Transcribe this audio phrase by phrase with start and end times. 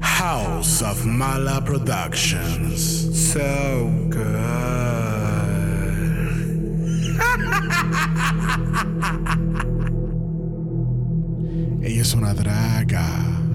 [0.00, 2.80] House of Mala Productions.
[3.32, 4.30] So good.
[11.82, 13.06] Ella es una draga.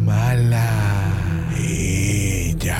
[0.04, 0.68] Mala.
[1.57, 2.77] Ella.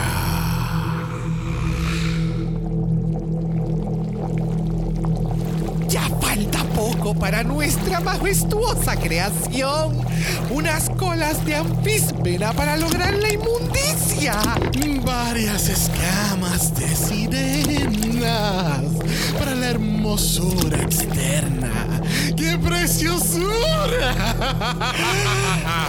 [5.88, 6.65] Ya falta
[7.14, 10.02] para nuestra majestuosa creación.
[10.50, 14.40] Unas colas de anfisbena para lograr la inmundicia.
[15.06, 18.86] Varias escamas de sirenas
[19.38, 21.72] para la hermosura externa.
[22.36, 24.16] ¡Qué preciosura!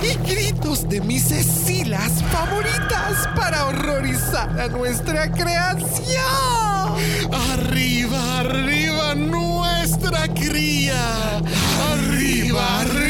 [0.03, 5.87] Y gritos de mis escilas favoritas para horrorizar a nuestra creación.
[7.33, 9.15] Arriba, arriba
[10.11, 11.39] nuestra cría.
[11.93, 13.06] Arriba, arriba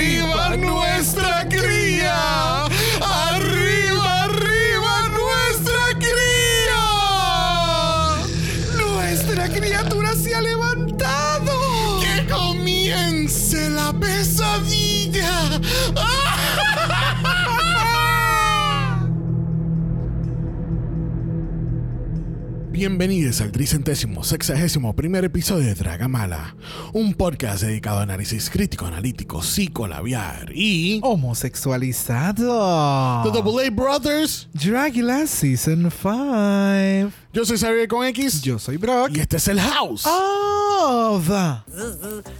[22.76, 26.54] Bienvenidos al tricentésimo sexagésimo primer episodio de Dragamala,
[26.92, 31.00] un podcast dedicado a análisis crítico, analítico, psicolabiar y...
[31.02, 33.22] Homosexualizado.
[33.22, 34.50] The Double A Brothers.
[34.52, 37.12] Dragula Season 5.
[37.32, 38.42] Yo soy Xavier con X.
[38.42, 39.16] Yo soy Brock.
[39.16, 40.02] Y este es el House.
[40.04, 41.62] Oh, the.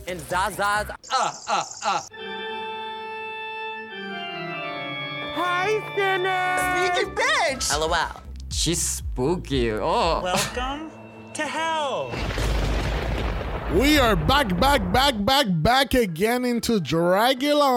[0.07, 0.20] and.
[0.31, 0.84] Uh,
[1.48, 2.03] uh, uh.
[5.34, 6.92] Hi, sinner.
[6.92, 7.73] Sneaky bitch.
[7.79, 8.25] LOL.
[8.56, 9.70] She's spooky.
[9.70, 10.22] Oh.
[10.24, 10.88] Welcome
[11.34, 12.10] to hell.
[13.76, 17.68] We are back, back, back, back, back again into Dragula.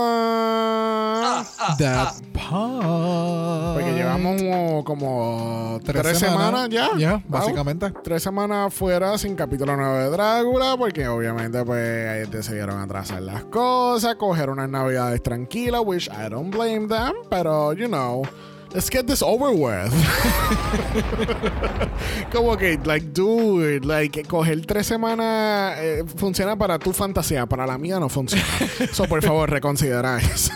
[1.77, 3.75] That part.
[3.75, 6.69] Porque llevamos como, como tres, Tres semanas, semanas.
[6.71, 6.97] ya.
[6.97, 7.39] Ya, Wow.
[7.41, 7.91] básicamente.
[8.01, 14.15] Tres semanas fuera sin capítulo nuevo de Drácula, porque obviamente pues decidieron atrasar las cosas,
[14.15, 18.23] coger unas navidades tranquilas, which I don't blame them, pero you know.
[18.71, 19.91] Let's get this over with.
[22.31, 27.79] Como que, like, dude, like, coger tres semanas eh, funciona para tu fantasía, para la
[27.79, 28.45] mía no funciona.
[28.91, 30.51] so, por favor, reconsidera eso.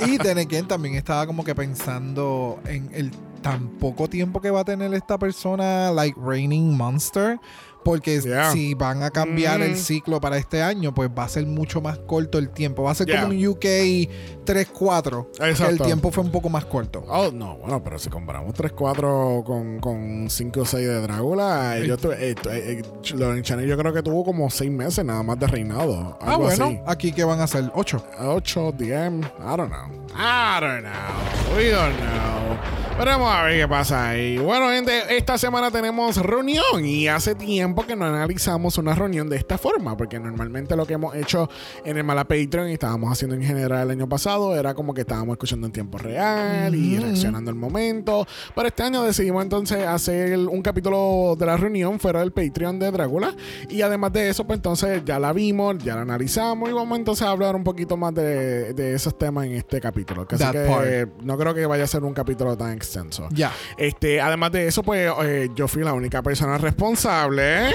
[0.06, 4.64] Y Tenequén también estaba como que pensando en el tan poco tiempo que va a
[4.64, 7.38] tener esta persona, like Raining Monster.
[7.84, 8.52] Porque Yeah.
[8.52, 9.76] si van a cambiar el Mm.
[9.76, 12.84] ciclo para este año, pues va a ser mucho más corto el tiempo.
[12.84, 13.22] Va a ser Yeah.
[13.22, 14.08] como un UK
[14.44, 15.26] 3-4.
[15.36, 17.02] que El tiempo fue un poco más corto.
[17.08, 21.94] Oh, no, bueno, pero si comparamos 3-4 con, con 5 o 6 de Drácula, yo
[22.12, 26.16] eh, eh, eh, Chanel yo creo que tuvo como 6 meses nada más de reinado.
[26.20, 26.80] Ah, algo bueno, así.
[26.86, 28.04] aquí que van a ser 8.
[28.20, 29.88] 8, 10, I don't know.
[30.14, 31.56] I don't know.
[31.56, 32.96] We don't know.
[32.98, 34.36] Veremos a ver qué pasa ahí.
[34.38, 39.36] Bueno, gente, esta semana tenemos reunión y hace tiempo que no analizamos una reunión de
[39.36, 41.48] esta forma, porque normalmente lo que hemos hecho
[41.84, 45.00] en el Mala Patreon y estábamos haciendo en general el año pasado era como que
[45.02, 48.26] estábamos escuchando en tiempo real y reaccionando al momento.
[48.54, 52.90] Pero este año decidimos entonces hacer un capítulo de la reunión fuera del Patreon de
[52.90, 53.34] Drácula
[53.68, 57.26] y además de eso, pues entonces ya la vimos, ya la analizamos y vamos entonces
[57.26, 60.26] a hablar un poquito más de, de esos temas en este capítulo.
[60.30, 61.22] Así That que part.
[61.22, 63.21] no creo que vaya a ser un capítulo tan extenso.
[63.30, 63.52] Ya.
[63.76, 67.70] Este, además de eso, pues eh, yo fui la única persona responsable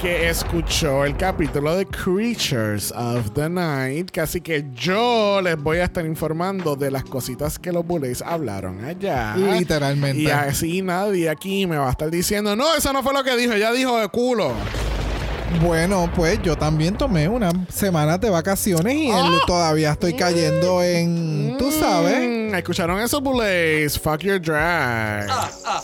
[0.00, 4.16] que escuchó el capítulo de Creatures of the Night.
[4.16, 8.82] Así que yo les voy a estar informando de las cositas que los bullies hablaron
[8.82, 9.36] allá.
[9.36, 10.22] Literalmente.
[10.22, 13.36] Y así nadie aquí me va a estar diciendo, no, eso no fue lo que
[13.36, 14.54] dijo, ella dijo de culo.
[15.58, 21.56] Bueno, pues yo también tomé unas semanas de vacaciones y él todavía estoy cayendo en,
[21.58, 23.96] tú sabes, Mm, ¿Escucharon eso, bullies?
[23.98, 25.28] Fuck your drag.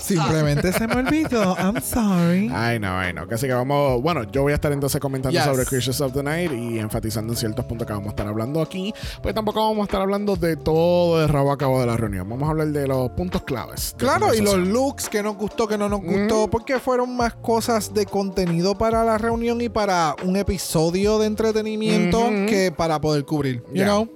[0.00, 1.56] simplemente se me olvidó.
[1.58, 2.50] I'm sorry.
[2.52, 3.22] Ay, no, ay, no.
[3.32, 4.02] Así que vamos.
[4.02, 5.44] Bueno, yo voy a estar entonces comentando Yes.
[5.46, 8.60] sobre Creatures of the Night y enfatizando en ciertos puntos que vamos a estar hablando
[8.60, 8.92] aquí.
[9.22, 12.28] Pues tampoco vamos a estar hablando de todo de rabo a cabo de la reunión.
[12.28, 13.94] Vamos a hablar de los puntos claves.
[13.96, 17.94] Claro, y los looks que nos gustó, que no nos gustó, porque fueron más cosas
[17.94, 23.62] de contenido para la reunión y para un episodio de entretenimiento que para poder cubrir.
[23.72, 23.84] You Ya.
[23.86, 24.08] know?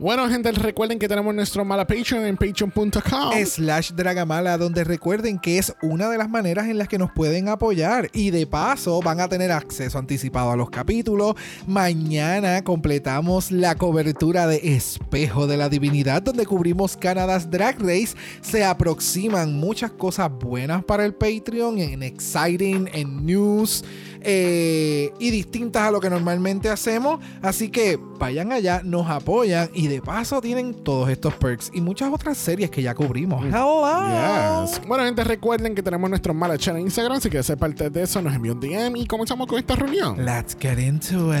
[0.00, 3.32] Bueno, gente, recuerden que tenemos nuestro mala Patreon en patreon.com.
[3.44, 7.48] Slash Dragamala, donde recuerden que es una de las maneras en las que nos pueden
[7.48, 8.08] apoyar.
[8.12, 11.34] Y de paso van a tener acceso anticipado a los capítulos.
[11.66, 18.14] Mañana completamos la cobertura de Espejo de la Divinidad, donde cubrimos Canada's Drag Race.
[18.40, 23.84] Se aproximan muchas cosas buenas para el Patreon, en exciting, en news.
[24.20, 27.20] eh, y distintas a lo que normalmente hacemos.
[27.42, 31.80] Así que vayan allá, nos apoyan y Y de paso tienen todos estos perks y
[31.80, 33.42] muchas otras series que ya cubrimos.
[33.42, 34.66] Hello.
[34.66, 34.82] Yes.
[34.86, 37.22] Bueno, gente, recuerden que tenemos nuestro mala en Instagram.
[37.22, 40.22] Si quieres ser parte de eso, nos envían un DM y comenzamos con esta reunión.
[40.22, 41.40] Let's get into it.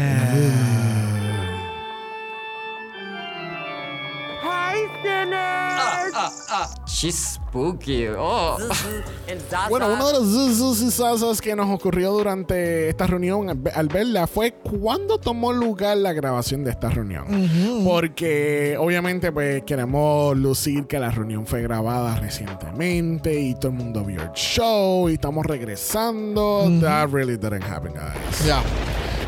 [4.42, 6.87] Hi, sinners!
[7.00, 8.08] She's spooky.
[8.08, 8.56] Oh.
[9.70, 13.70] Bueno, uno de los zuzos y zazas que nos ocurrió durante esta reunión al ve-
[13.70, 17.26] al verla fue cuando tomó lugar la grabación de esta reunión.
[17.84, 24.02] Porque obviamente pues queremos lucir que la reunión fue grabada recientemente y todo el mundo
[24.04, 26.64] vio el show y estamos regresando.
[26.80, 28.44] That really didn't happen, guys.
[28.44, 28.60] Ya.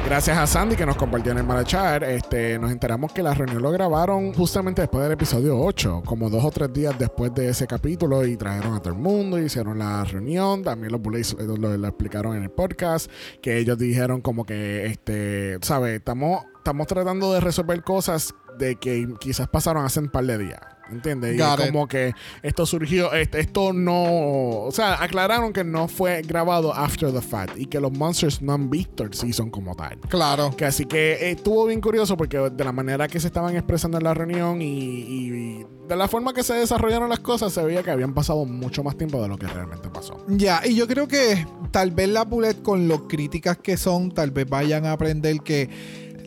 [0.07, 3.63] Gracias a Sandy que nos compartió en el Malachar, este, nos enteramos que la reunión
[3.63, 7.67] lo grabaron justamente después del episodio 8, como dos o tres días después de ese
[7.69, 11.57] capítulo y trajeron a todo el mundo, y hicieron la reunión, también los Bullets lo,
[11.57, 13.09] lo- lo explicaron en el podcast,
[13.41, 15.95] que ellos dijeron como que, este, ¿sabes?
[15.99, 20.61] Estamos, estamos tratando de resolver cosas de que quizás pasaron hace un par de días.
[20.91, 21.37] ¿Entiendes?
[21.37, 26.23] Y es como que esto surgió, este- esto no, o sea, aclararon que no fue
[26.23, 29.99] grabado after the fact y que los monsters no han visto el season como tal.
[30.09, 30.55] Claro.
[30.57, 34.05] Que así que estuvo bien curioso porque de la manera que se estaban expresando en
[34.05, 37.83] la reunión y, y- y de la forma que se desarrollaron las cosas, se veía
[37.83, 40.25] que habían pasado mucho más tiempo de lo que realmente pasó.
[40.29, 44.31] Ya, y yo creo que tal vez la Bullet con lo críticas que son, tal
[44.31, 45.69] vez vayan a aprender que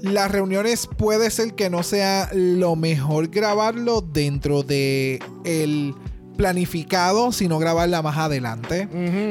[0.03, 5.95] las reuniones puede ser que no sea lo mejor grabarlo dentro de el
[6.35, 8.89] planificado, sino grabarla más adelante.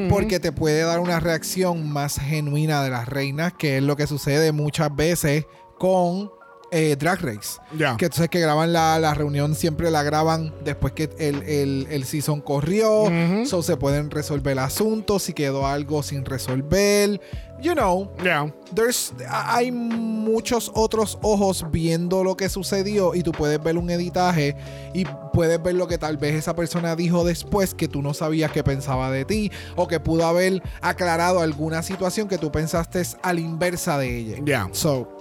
[0.09, 4.07] Porque te puede dar una reacción más genuina de las reinas, que es lo que
[4.07, 5.45] sucede muchas veces
[5.77, 6.31] con
[6.73, 7.59] eh, Drag Race.
[7.77, 7.95] Ya.
[7.97, 12.03] Que entonces que graban la, la reunión, siempre la graban después que el, el, el
[12.05, 13.05] season corrió.
[13.45, 17.21] So se pueden resolver asuntos, si quedó algo sin resolver.
[17.61, 18.53] You know, Ya.
[18.75, 24.57] there's, hay muchos otros ojos viendo lo que sucedió y tú puedes ver un editaje
[24.93, 28.51] y puedes ver lo que tal vez esa persona dijo después que tú no sabías
[28.51, 33.31] que pensaba de ti o que pudo haber aclarado alguna situación que tú pensaste a
[33.31, 34.37] la inversa de ella.
[34.43, 34.67] Ya.
[34.73, 35.12] So,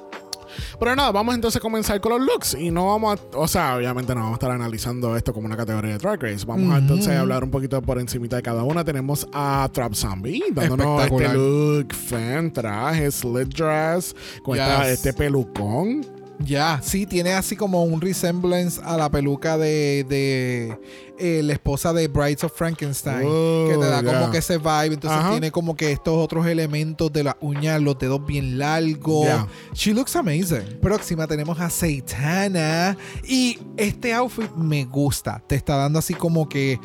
[0.78, 2.54] Pero nada, vamos entonces a comenzar con los looks.
[2.54, 5.56] Y no vamos a, o sea, obviamente no vamos a estar analizando esto como una
[5.56, 6.44] categoría de Drag Race.
[6.46, 8.84] Vamos a entonces a hablar un poquito por encimita de cada una.
[8.84, 14.92] Tenemos a Trap Zombie dándonos este look fan, traje, slit dress, con esta- Yes.
[14.92, 16.21] este pelucón.
[16.44, 20.78] Ya, sí, tiene así como un resemblance a la peluca de, de
[21.18, 23.26] eh, la esposa de Brides of Frankenstein.
[23.26, 24.12] Oh, que te da ya.
[24.18, 24.94] como que ese vibe.
[24.94, 25.30] Entonces Ajá.
[25.30, 29.28] tiene como que estos otros elementos de la uña, los dedos bien largos.
[29.74, 30.78] She looks amazing.
[30.80, 32.96] Próxima tenemos a Saitana.
[33.24, 35.42] Y este outfit me gusta.
[35.46, 36.80] Te está dando así como que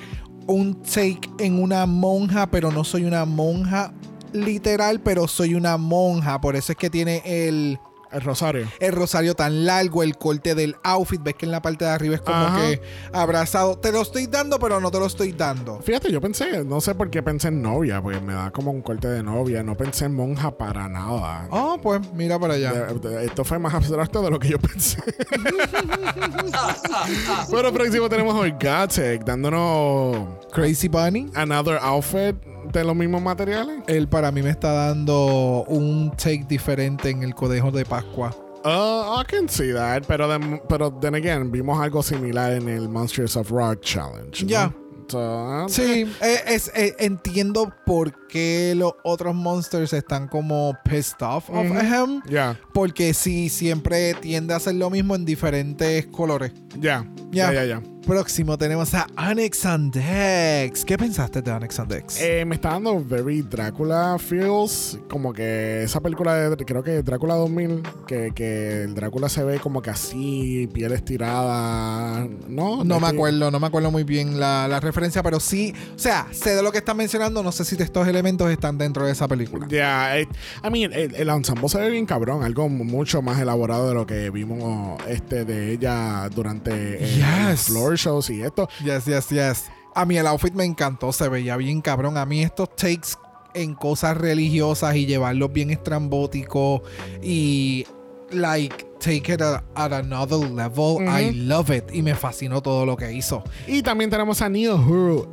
[0.45, 3.93] un take en una monja, pero no soy una monja
[4.33, 6.39] literal, pero soy una monja.
[6.41, 7.79] Por eso es que tiene el
[8.11, 8.67] El rosario.
[8.79, 11.21] el rosario tan largo, el corte del outfit.
[11.21, 12.57] Ves que en la parte de arriba es como Ajá.
[12.59, 12.81] que
[13.13, 13.77] abrazado.
[13.77, 15.79] Te lo estoy dando, pero no te lo estoy dando.
[15.81, 18.81] Fíjate, yo pensé, no sé por qué pensé en novia, porque me da como un
[18.81, 19.63] corte de novia.
[19.63, 21.47] No pensé en monja para nada.
[21.51, 22.73] Oh, pues mira para allá.
[22.73, 25.01] De- de- Esto fue más abstracto de lo que yo pensé.
[27.49, 31.29] bueno, próximo tenemos a Orgatic dándonos Crazy Bunny.
[31.35, 32.35] another outfit
[32.71, 33.79] de los mismos materiales.
[33.87, 38.35] Él para mí me está dando un take diferente en el conejo de Pascua.
[38.65, 42.89] Uh, I can see that, pero, then- pero then again, vimos algo similar en el
[42.89, 44.43] Monsters of Rock Challenge.
[44.43, 44.49] ¿no?
[44.49, 44.73] Ya.
[45.09, 45.19] So,
[45.65, 48.26] uh, Sí, eh, es, eh, entiendo por qué
[48.75, 51.79] los otros monsters están como pissed off of Ujú.
[51.79, 52.21] him.
[52.29, 56.51] Ya, Porque sí, siempre tiende a hacer lo mismo en diferentes colores.
[56.79, 57.51] ya, Ya.
[57.53, 57.81] ya, ya.
[58.05, 60.85] Próximo tenemos a Onyx and Dex.
[60.85, 62.21] ¿Qué pensaste de Onyx and Dex?
[62.21, 64.97] Eh, me está dando very Drácula feels.
[65.09, 69.59] Como que esa película de, creo que Drácula 2000, que, que el Drácula se ve
[69.59, 72.25] como que así, piel estirada.
[72.47, 75.73] No, no me Estoy- acuerdo, no me acuerdo muy bien la, la referencia, pero sí,
[75.93, 79.05] o sea, sé de lo que están mencionando, no sé si estos elementos están dentro
[79.05, 79.67] de esa película.
[79.69, 80.27] Ya, eh,
[80.63, 84.05] I mean, el, el ensemble se ve bien cabrón, algo mucho más elaborado de lo
[84.07, 87.49] que vimos este de ella durante eh, Yes.
[87.49, 88.67] los floor shows y esto.
[88.83, 89.63] Yes, yes, yes.
[89.95, 92.17] A mí el outfit me encantó, se veía bien cabrón.
[92.17, 93.09] A mí estos takes
[93.53, 96.81] en cosas religiosas y llevarlos bien estrambóticos
[97.23, 97.85] y
[98.31, 100.97] like take it a- at another level.
[101.07, 103.43] I love it y me fascinó todo lo que hizo.
[103.67, 105.29] Y también tenemos a Neo Huru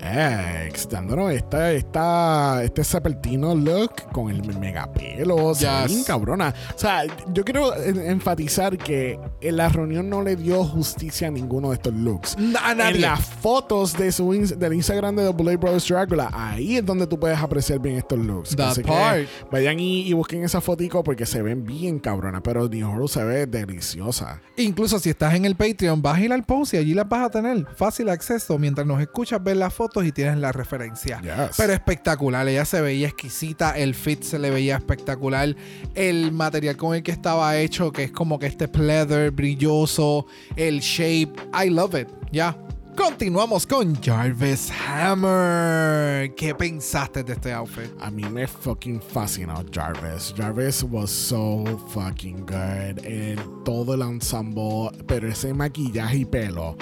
[0.69, 5.53] X, dándonos esta, esta, este serpentino look con el megapelo.
[5.55, 5.87] Yes.
[5.87, 6.55] bien cabrona.
[6.75, 7.03] O sea,
[7.33, 11.75] yo quiero en- enfatizar que en la reunión no le dio justicia a ninguno de
[11.77, 12.37] estos looks.
[12.63, 12.97] A nadie.
[12.97, 17.07] En las fotos de su del Instagram de The Blade Brothers Dracula, ahí es donde
[17.07, 18.57] tú puedes apreciar bien estos looks.
[18.57, 19.21] That Así que part.
[19.51, 22.41] vayan y, y busquen esa fotico porque se ven bien cabronas.
[22.43, 24.41] Pero Neo Huru se ve de deliciosa.
[24.57, 27.27] Incluso si estás en el Patreon, vas a ir al post y allí las vas
[27.27, 31.21] a tener fácil acceso mientras nos escuchas ver las fotos y tienes la referencia.
[31.21, 31.57] Yes.
[31.57, 35.55] Pero espectacular, ella se veía exquisita, el fit se le veía espectacular,
[35.95, 40.81] el material con el que estaba hecho, que es como que este pleather brilloso, el
[40.81, 42.57] shape, I love it, ya.
[42.97, 46.33] Continuamos con Jarvis Hammer.
[46.37, 47.91] ¿Qué pensaste de este outfit?
[48.01, 50.33] A mí me fucking fascinó Jarvis.
[50.37, 53.05] Jarvis was so fucking good.
[53.05, 56.77] En todo el ensemble, pero ese maquillaje y pelo.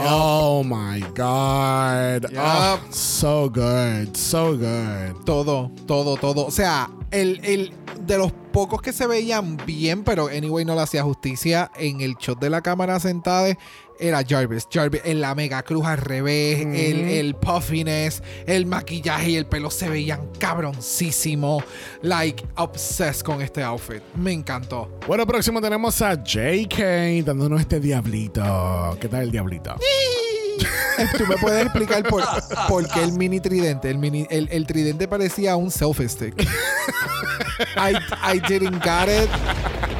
[0.00, 2.26] Oh my god.
[2.36, 4.16] Oh, so good.
[4.16, 5.24] So good.
[5.24, 6.46] Todo, todo, todo.
[6.46, 7.72] O sea, el, el
[8.06, 12.14] de los pocos que se veían bien, pero anyway no le hacía justicia en el
[12.16, 13.56] shot de la cámara sentada.
[13.98, 19.36] Era Jarvis, Jarvis en la mega cruz al revés, el, el puffiness, el maquillaje y
[19.36, 21.62] el pelo se veían cabroncísimo.
[22.02, 24.02] Like, obsessed con este outfit.
[24.16, 24.98] Me encantó.
[25.06, 28.96] Bueno, próximo tenemos a JK dándonos este diablito.
[29.00, 29.76] ¿Qué tal el diablito?
[31.18, 32.22] ¿Tú me puedes explicar por,
[32.68, 33.90] por qué el mini tridente?
[33.90, 36.34] El, mini, el, el tridente parecía un selfie stick.
[37.76, 39.28] I, I didn't got it.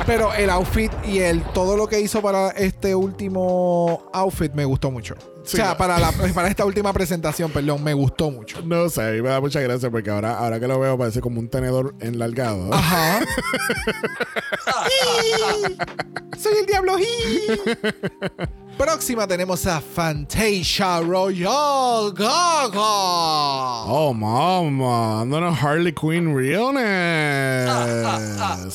[0.06, 4.90] Pero el outfit y el todo lo que hizo para este último outfit me gustó
[4.90, 5.14] mucho.
[5.44, 5.56] Sí.
[5.58, 8.62] O sea, para, la, para esta última presentación, perdón, me gustó mucho.
[8.64, 11.48] No sé, me da mucha gracia porque ahora, ahora que lo veo parece como un
[11.48, 12.72] tenedor enlargado.
[12.72, 13.20] Ajá.
[16.38, 16.96] Soy el diablo.
[18.76, 23.84] Próxima tenemos a Fantasia Royal Gaga.
[23.86, 26.84] Oh, mama, dándonos Harley Quinn realness,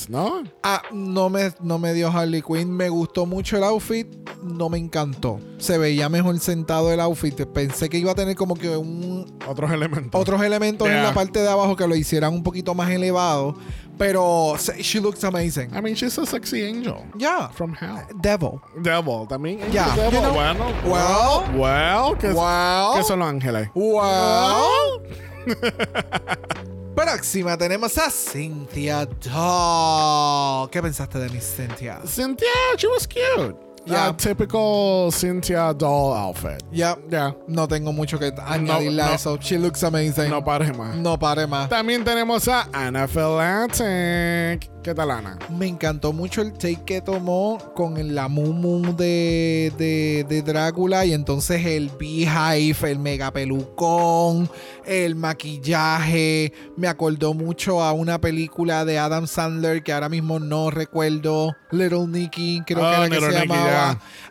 [0.10, 0.44] ¿no?
[0.63, 2.72] Ah, no me, no me dio Harley Quinn.
[2.72, 4.08] Me gustó mucho el outfit.
[4.41, 5.39] No me encantó.
[5.58, 7.36] Se veía mejor sentado el outfit.
[7.46, 10.19] Pensé que iba a tener como que un, Otros elementos.
[10.19, 11.03] otros elementos en Yeah.
[11.03, 13.55] la parte de abajo que lo hicieran un poquito más elevado.
[13.98, 15.75] Pero she looks amazing.
[15.75, 17.03] I mean, she's a sexy angel.
[17.17, 17.50] Yeah.
[17.50, 18.05] From hell.
[18.22, 18.62] Devil.
[18.81, 19.60] Devil, también.
[19.74, 20.13] Yeah, Angel Devil.
[20.13, 21.60] you know- bueno, Well.
[21.60, 22.96] well, ¿qué, Wow.
[22.96, 23.69] ¿qué son los ángeles?
[23.75, 25.01] Wow.
[26.96, 30.69] Próxima tenemos a Cynthia Doll.
[30.69, 32.00] ¿Qué pensaste de mi Cynthia?
[32.05, 33.55] Cynthia, she was cute.
[33.86, 34.09] Yeah.
[34.09, 36.62] A typical Cynthia doll outfit.
[36.71, 39.13] Ya, Ya, no tengo mucho que añadirle a no.
[39.15, 39.38] eso.
[39.38, 40.29] She looks amazing.
[40.29, 40.95] no pare más.
[40.95, 41.69] No pare más.
[41.69, 44.69] También tenemos a Anna Philantic.
[44.83, 45.38] ¿Qué tal, Ana?
[45.50, 51.12] Me encantó mucho el take que tomó con la mumu de, de, de Drácula y
[51.13, 54.50] entonces el beehive, el mega pelucón,
[54.86, 56.53] el maquillaje.
[56.77, 61.53] Me acordó mucho a una película de Adam Sandler que ahora mismo no recuerdo.
[61.71, 63.78] Little Nicky, creo Ah, que era que Little se Nicky, llamaba.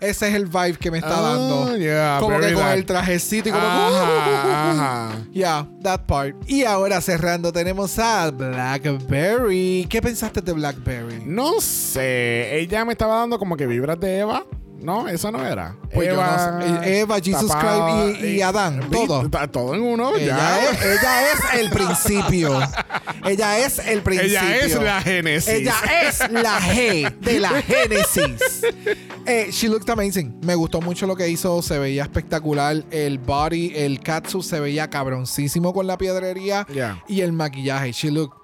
[0.01, 1.77] Ese es el vibe que me está Ah, dando.
[1.77, 2.75] yeah, como que con that.
[2.75, 5.11] el trajecito y como Ajá, ajá.
[5.33, 6.37] Yeah, that part.
[6.47, 9.87] Y ahora cerrando tenemos a Blackberry.
[9.89, 11.23] ¿Qué pensaste de Blackberry?
[11.25, 12.59] No sé.
[12.59, 14.45] Ella me estaba dando como que vibras de Eva.
[14.81, 15.75] No, esa no era.
[15.93, 17.01] Pues yo no sé.
[17.01, 19.29] Eva, Jesus Christ y- y Adán, vi- todo.
[19.51, 20.15] Todo en uno.
[20.15, 20.71] Ella ya.
[20.71, 22.61] es, ella es el principio.
[23.25, 24.41] Ella es el principio.
[24.41, 25.49] Ella es la Génesis.
[25.49, 28.63] Ella es la G de la Génesis.
[29.31, 30.41] Eh, she looked amazing.
[30.43, 31.61] Me gustó mucho lo que hizo.
[31.61, 32.83] Se veía espectacular.
[32.91, 36.67] El body, el catsuit se veía cabroncísimo con la piedrería.
[36.73, 37.05] Yeah.
[37.09, 37.93] Y el maquillaje.
[37.93, 38.39] She looked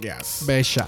[0.00, 0.44] Yes.
[0.46, 0.86] bella.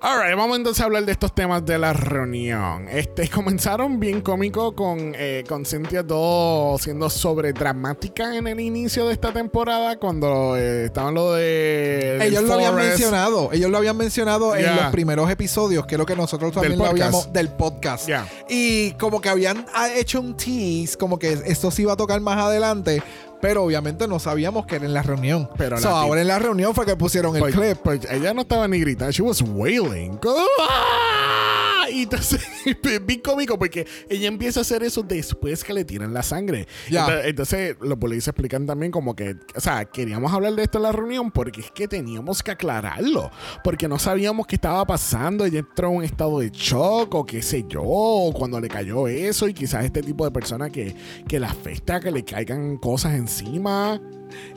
[0.00, 2.86] Alright, vamos entonces a hablar de estos temas de la reunión.
[2.88, 9.08] Este, comenzaron bien cómico con, eh, con Cynthia Do siendo sobre dramática en el inicio
[9.08, 12.24] de esta temporada cuando eh, estaban lo de.
[12.24, 13.50] Ellos lo habían mencionado.
[13.52, 16.86] Ellos lo habían mencionado en los primeros episodios, que es lo que nosotros también lo
[16.86, 18.06] habíamos del podcast.
[18.06, 18.28] Yeah.
[18.48, 22.20] Y como que habían ah, hecho un tease, como que esto se iba a tocar
[22.20, 23.02] más adelante.
[23.40, 25.48] Pero obviamente no sabíamos que era en la reunión.
[25.56, 27.78] Pero So, la ahora en la reunión fue que pusieron el Pues, clip.
[27.82, 30.18] pues ella no estaba ni gritando, she was wailing.
[30.60, 31.64] ¡Ah!
[31.90, 32.40] Y entonces,
[33.06, 36.66] bien cómico porque ella empieza a hacer eso después que le tiran la sangre.
[36.90, 37.00] Ya.
[37.00, 40.82] Entonces, entonces, los policías explican también como que, o sea, queríamos hablar de esto en
[40.82, 43.30] la reunión porque es que teníamos que aclararlo.
[43.64, 45.44] Porque no sabíamos qué estaba pasando.
[45.44, 49.08] Ella entró en un estado de shock o qué sé yo, o cuando le cayó
[49.08, 49.48] eso.
[49.48, 50.94] Y quizás este tipo de persona que,
[51.26, 54.00] que le afecta, que le caigan cosas encima.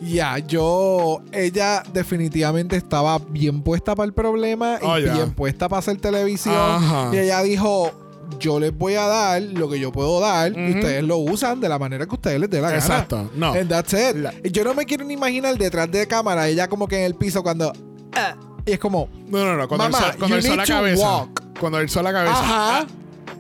[0.01, 1.21] Ya, yo.
[1.31, 6.55] Ella definitivamente estaba bien puesta para el problema y Oh, bien puesta para hacer televisión.
[6.55, 7.09] Ajá.
[7.13, 7.91] Y ella dijo.
[8.39, 11.67] Yo les voy a dar lo que yo puedo dar y ustedes lo usan de
[11.67, 12.79] la manera que ustedes les dé la gana.
[12.79, 13.29] Exacto.
[13.35, 13.51] No.
[13.51, 14.15] And that's it.
[14.15, 17.15] La- Yo no me quiero ni imaginar detrás de cámara, ella como que en el
[17.15, 17.73] piso cuando.
[18.13, 18.35] ah,
[18.65, 19.09] y es como.
[19.27, 19.67] No, no, no.
[19.67, 21.03] Cuando Mamá, él la cabeza.
[21.05, 21.43] walk.
[21.59, 22.39] Cuando él la cabeza.
[22.39, 22.87] Ajá.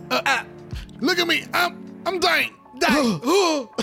[0.09, 0.43] Ah,
[0.99, 1.47] look at me.
[1.53, 2.51] I'm, I'm dying.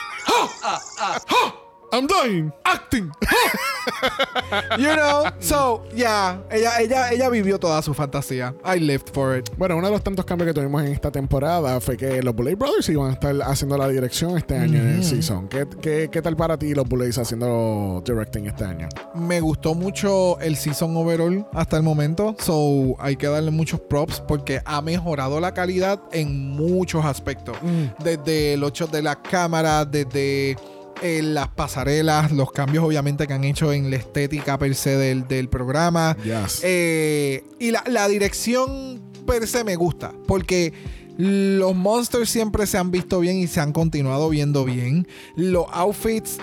[0.30, 1.59] huh, uh, uh, huh.
[1.92, 2.52] I'm dying.
[2.64, 3.10] Acting.
[4.78, 8.54] you know, so, yeah, ella, ella, ella vivió toda su fantasía.
[8.64, 9.50] I lived for it.
[9.56, 12.54] Bueno, uno de los tantos cambios que tuvimos en esta temporada fue que los Bullet
[12.54, 15.48] Brothers iban a estar haciendo la dirección este año en el season.
[15.48, 18.88] ¿Qué, qué, qué tal para ti los Bullets haciendo directing este año?
[19.14, 22.36] Me gustó mucho el season overall hasta el momento.
[22.38, 27.56] So hay que darle muchos props porque ha mejorado la calidad en muchos aspectos.
[28.02, 30.56] Desde el 8 de la cámara, desde
[31.02, 35.26] eh, las pasarelas, los cambios obviamente que han hecho en la estética per se del,
[35.26, 36.16] del programa.
[36.24, 36.60] Yes.
[36.62, 40.72] Eh, y la, la dirección per se me gusta porque
[41.16, 45.06] los monsters siempre se han visto bien y se han continuado viendo bien.
[45.36, 46.38] Los outfits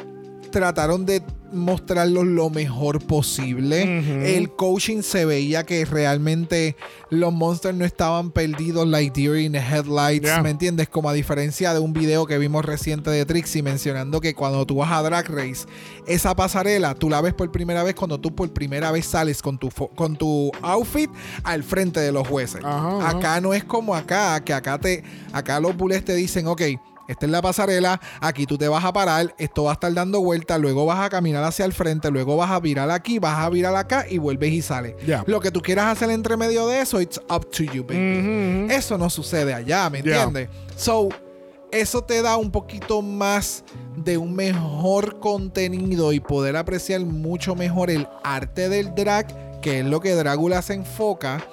[0.51, 1.21] trataron de
[1.51, 4.35] mostrarlos lo mejor posible.
[4.35, 6.75] El coaching se veía que realmente
[7.09, 10.41] los monsters no estaban perdidos like deer in the headlights, Yeah.
[10.41, 10.89] ¿me entiendes?
[10.89, 14.77] Como a diferencia de un video que vimos reciente de Trixie mencionando que cuando tú
[14.77, 15.65] vas a Drag Race,
[16.05, 19.57] esa pasarela tú la ves por primera vez cuando tú por primera vez sales con
[19.57, 21.09] tu, con tu outfit
[21.43, 22.61] al frente de los jueces.
[22.63, 26.61] Acá no es como acá, que acá te acá los bullets te dicen, ok,
[27.07, 30.21] esta es la pasarela, aquí tú te vas a parar, esto va a estar dando
[30.21, 33.49] vueltas, luego vas a caminar hacia el frente, luego vas a virar aquí, vas a
[33.49, 34.95] virar acá y vuelves y sales.
[35.25, 38.67] Lo que tú quieras hacer entre medio de eso, it's up to you, baby.
[38.73, 40.49] Eso no sucede allá, ¿me entiendes?
[40.75, 41.09] So,
[41.71, 43.63] eso te da un poquito más
[43.95, 49.85] de un mejor contenido y poder apreciar mucho mejor el arte del drag, que es
[49.85, 51.45] lo que Drácula se enfoca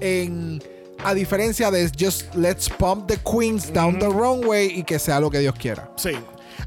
[0.00, 0.62] en.
[1.04, 5.30] A diferencia de just let's pump the queens down the runway y que sea lo
[5.30, 5.90] que Dios quiera.
[5.96, 6.12] Sí.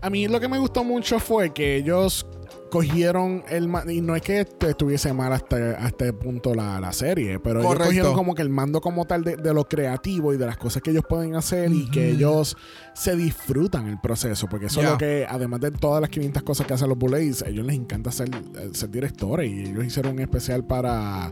[0.02, 2.26] A mí lo que me gustó mucho fue que ellos
[2.70, 6.80] cogieron el ma- y no es que est- estuviese mal hasta, hasta este punto la,
[6.80, 10.34] la serie, pero ellos cogieron como que el mando como tal de, de lo creativo
[10.34, 12.56] y de las cosas que ellos pueden hacer y que ellos
[12.94, 16.68] se disfrutan el proceso, porque eso es lo que, además de todas las 500 cosas
[16.68, 18.30] que hacen los Bullets, a ellos les encanta ser,
[18.74, 21.32] ser directores y ellos hicieron un especial para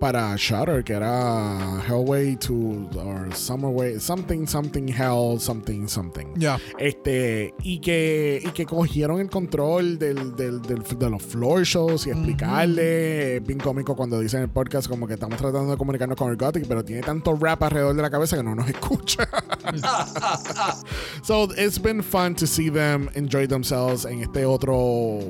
[0.00, 2.52] para Shutter que era Hellway to
[2.96, 6.26] or Summerway something something Hell something something.
[6.34, 6.58] Ya.
[6.78, 12.06] este, y que, y que cogieron el control del, del- del- de los floor shows
[12.06, 13.36] y explicarle.
[13.36, 16.30] Es bien cómico cuando dicen en el podcast como que estamos tratando de comunicarnos con
[16.30, 19.28] el Gothic, pero tiene tanto rap alrededor de la cabeza que no nos escucha.
[21.22, 25.20] so it's been fun to see them enjoy themselves en este otro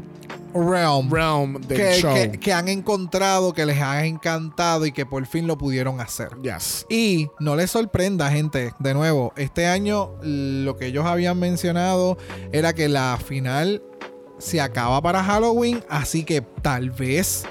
[0.55, 1.11] Realm.
[1.11, 2.13] realm del que, show.
[2.15, 6.29] que- que han encontrado, que les ha encantado y que por fin lo pudieron hacer.
[6.43, 6.85] yes.
[6.91, 12.19] Y no les sorprenda, gente, de nuevo, este año lo que ellos habían mencionado
[12.53, 13.83] era que la final
[14.43, 17.45] se acaba para Halloween, así que tal vez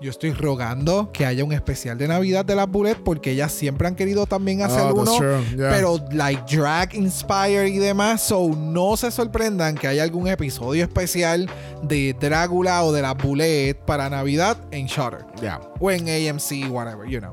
[0.00, 3.88] yo estoy rogando que haya un especial de Navidad de las Bullet porque ellas siempre
[3.88, 5.70] han querido también hacer Oh, that's uno, yeah.
[5.70, 11.48] pero like drag inspired y demás, so no se sorprendan que haya algún episodio especial
[11.82, 15.60] de Drácula o de las Bullet para Navidad en Shutter Ya.
[15.80, 17.32] o en AMC, whatever, you know.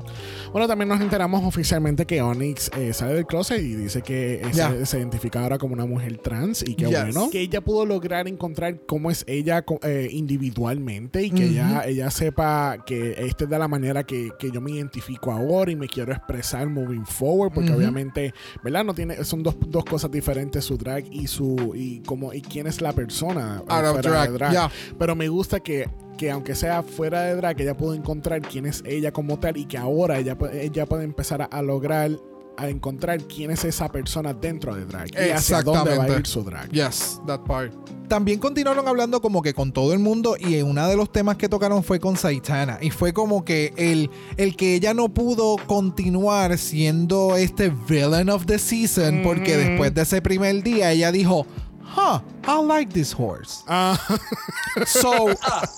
[0.52, 4.54] Bueno, también nos enteramos oficialmente que Onyx eh, sale del closet y dice que eh,
[4.54, 7.00] se, se identifica ahora como una mujer trans y que Yes.
[7.14, 12.12] bueno que ella pudo lograr encontrar cómo es ella eh, individualmente y que ella, ella
[12.12, 12.53] sepa
[12.86, 16.12] que esta es de la manera que, que yo me identifico ahora y me quiero
[16.12, 18.84] expresar moving forward porque obviamente, ¿verdad?
[18.84, 22.68] No tiene, son dos, dos cosas diferentes su drag y su y como y quién
[22.68, 24.72] es la persona Out of de drag, yeah.
[24.98, 28.84] pero me gusta que, que aunque sea fuera de drag, ella pudo encontrar quién es
[28.86, 32.12] ella como tal y que ahora ella, ella puede empezar a, a lograr
[32.58, 36.20] a encontrar quién es esa persona dentro de drag y hacia dónde va a Exactamente.
[36.20, 36.70] ir su drag.
[36.72, 37.74] Yes, that part.
[38.08, 41.38] También continuaron hablando como que con todo el mundo y en uno de los temas
[41.38, 45.56] que tocaron fue con Saitana y fue como que el, el que ella no pudo
[45.66, 51.48] continuar siendo este villain of the season porque después de ese primer día ella dijo,
[51.96, 53.64] huh, I like this horse.
[53.68, 53.98] Ah,
[54.86, 55.28] So,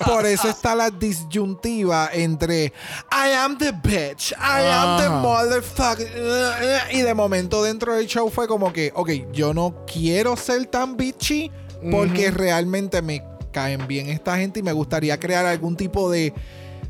[0.06, 2.72] por eso está la disyuntiva entre
[3.12, 6.08] I am the bitch, I am the motherfucker.
[6.16, 10.36] uh, uh, Y de momento dentro del show fue como que, ok, yo no quiero
[10.38, 11.52] ser tan bitchy
[11.92, 16.34] porque realmente me caen bien esta gente y me gustaría crear algún tipo de,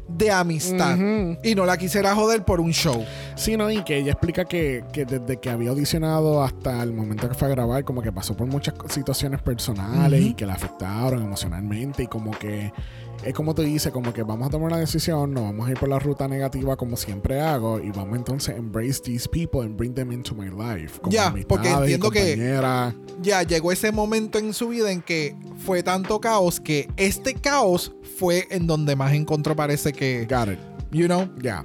[0.08, 0.98] de amistad.
[1.44, 3.04] Y no la quisiera joder por un show.
[3.36, 3.70] sí, ¿no?
[3.72, 7.48] Y que ella explica que, que desde que había audicionado hasta el momento que fue
[7.48, 12.08] a grabar, como que pasó por muchas situaciones personales y que la afectaron emocionalmente y
[12.08, 12.72] como que
[13.24, 15.80] es como tú dices, como que vamos a tomar una decisión, no vamos a ir
[15.80, 19.76] por la ruta negativa como siempre hago y vamos entonces a embrace these people and
[19.76, 21.00] bring them into my life.
[21.00, 22.60] Como Ya, porque entiendo que-
[23.22, 27.94] ya llegó ese momento en su vida en que fue tanto caos que este caos
[28.18, 30.60] fue en donde más encontró parece que, Got it.
[30.92, 31.64] you know, Ya.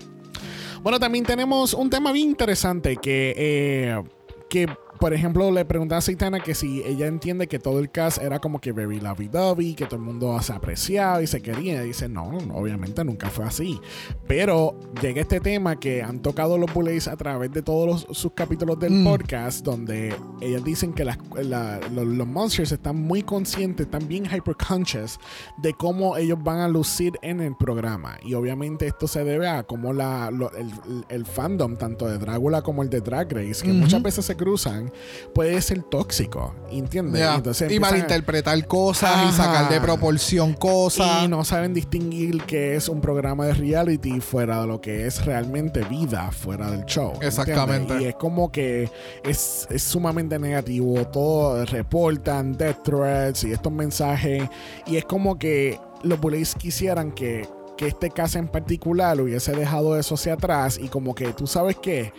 [0.83, 4.03] Bueno, también tenemos un tema bien interesante que, eh,
[4.49, 4.67] que
[5.01, 8.39] por ejemplo, le pregunté a Zaitana que si ella entiende que todo el cast era
[8.39, 11.83] como que very lovey-dovey, que todo el mundo se apreciaba y se quería.
[11.83, 13.81] Y dice, no, no, obviamente nunca fue así.
[14.27, 18.33] Pero llega este tema que han tocado los Bullets a través de todos los- sus
[18.33, 19.05] capítulos del Mm.
[19.05, 24.27] podcast, donde ellas dicen que las- la- los, los monsters están muy conscientes, están bien
[24.27, 25.19] hyper conscious
[25.63, 28.19] de cómo ellos van a lucir en el programa.
[28.23, 30.71] Y obviamente esto se debe a cómo la, lo- el,
[31.09, 34.90] el fandom, tanto de Drácula como el de Drag Race, que muchas veces se cruzan,
[35.35, 36.55] puede ser tóxico.
[36.71, 37.23] ¿Entiendes?
[37.23, 41.25] Entonces y malinterpretar cosas y sacar de proporción cosas.
[41.25, 45.25] y no saben distinguir que es un programa de reality fuera de lo que es
[45.25, 47.13] realmente vida fuera del show.
[47.15, 47.39] ¿entiendes?
[47.39, 48.03] Exactamente.
[48.03, 48.91] Y es como que
[49.25, 51.07] es, es sumamente negativo.
[51.09, 54.49] Todo reportan death threats y estos mensajes.
[54.87, 59.99] Y es como que los bullies quisieran que, que este caso en particular hubiese dejado
[59.99, 60.79] eso hacia atrás.
[60.79, 62.13] Y como que tú sabes que,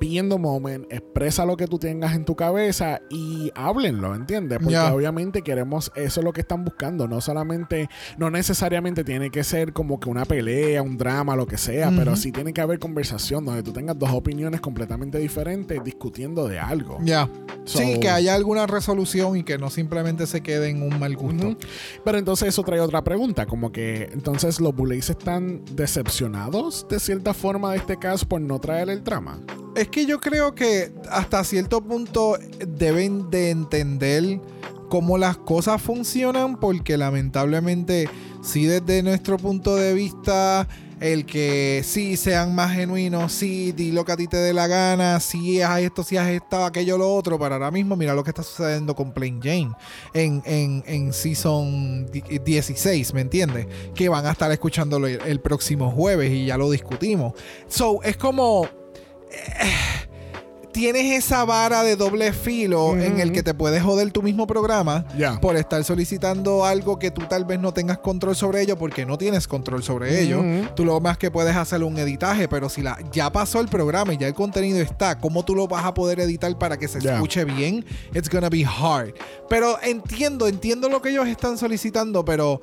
[0.00, 4.58] viendo moment, expresa lo que tú tengas en tu cabeza y háblenlo, ¿entiendes?
[4.62, 7.08] Porque obviamente queremos, eso es lo que están buscando.
[7.08, 11.58] No solamente, no necesariamente tiene que ser como que una pelea, un drama, lo que
[11.58, 16.46] sea, pero sí tiene que haber conversación donde tú tengas dos opiniones completamente diferentes discutiendo
[16.48, 16.98] de algo.
[17.02, 17.28] Ya.
[17.64, 21.16] So- sí, que haya alguna resolución y que no simplemente se quede en un mal
[21.16, 21.56] gusto.
[22.04, 27.34] Pero entonces eso trae otra pregunta, como que entonces los Bullets están decepcionados de cierta
[27.34, 29.38] forma de este caso por no traer el drama.
[29.78, 32.36] Es que yo creo que hasta cierto punto
[32.66, 34.40] deben de entender
[34.88, 38.08] cómo las cosas funcionan porque lamentablemente
[38.42, 40.66] sí desde nuestro punto de vista
[40.98, 44.66] el que sí sean más genuinos, sí di lo que a ti te dé la
[44.66, 48.24] gana, sí haz esto, sí haz esto, aquello, lo otro, pero ahora mismo mira lo
[48.24, 49.70] que está sucediendo con Plain Jane
[50.12, 53.68] en, en, en Season di- 16, ¿me entiendes?
[53.94, 57.34] Que van a estar escuchándolo el próximo jueves y ya lo discutimos.
[57.68, 58.66] So, es como
[60.78, 65.04] tienes esa vara de doble filo en el que te puedes joder tu mismo programa
[65.40, 69.18] por estar solicitando algo que tú tal vez no tengas control sobre ello porque no
[69.18, 70.38] tienes control sobre ello.
[70.38, 70.68] Ujú.
[70.76, 74.14] Tú lo más que puedes hacer un editaje, pero si la, ya pasó el programa
[74.14, 76.98] y ya el contenido está, ¿cómo tú lo vas a poder editar para que se
[76.98, 77.84] escuche bien?
[78.14, 79.14] It's gonna be hard.
[79.48, 82.60] Pero entiendo, entiendo lo que ellos están solicitando, pero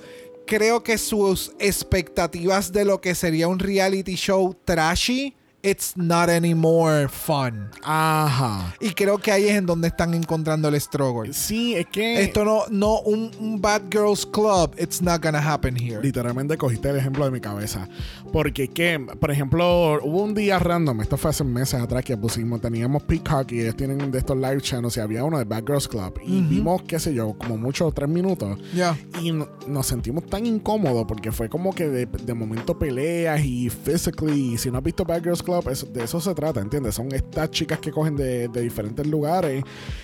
[0.48, 7.08] creo que sus expectativas de lo que sería un reality show trashy, it's not anymore
[7.10, 7.70] fun.
[7.84, 8.76] Ajá.
[8.80, 11.34] Y creo que ahí es en donde están encontrando el struggle.
[11.34, 15.76] Sí, es que Esto no, no, un, un Bad Girls Club, it's not gonna happen
[15.76, 16.02] here.
[16.02, 17.88] literalmente cogiste el ejemplo de mi cabeza.
[18.32, 22.62] Porque que, por ejemplo, hubo un día random, esto fue hace meses atrás que pusimos,
[22.62, 25.88] teníamos Peacock y ellos tienen de estos live channels y había uno de Bad Girls
[25.88, 26.20] Club.
[26.26, 28.60] Y vimos, qué sé yo, como mucho tres minutos.
[28.74, 28.98] Ya.
[29.22, 33.70] Y no- nos sentimos tan incómodos porque fue como que de, de momento peleas y
[33.70, 34.54] physically.
[34.54, 36.96] Y si no has visto Bad Girls Club, eso- de eso se trata, ¿entiendes?
[36.96, 39.64] Son estas chicas que cogen de, de diferentes lugares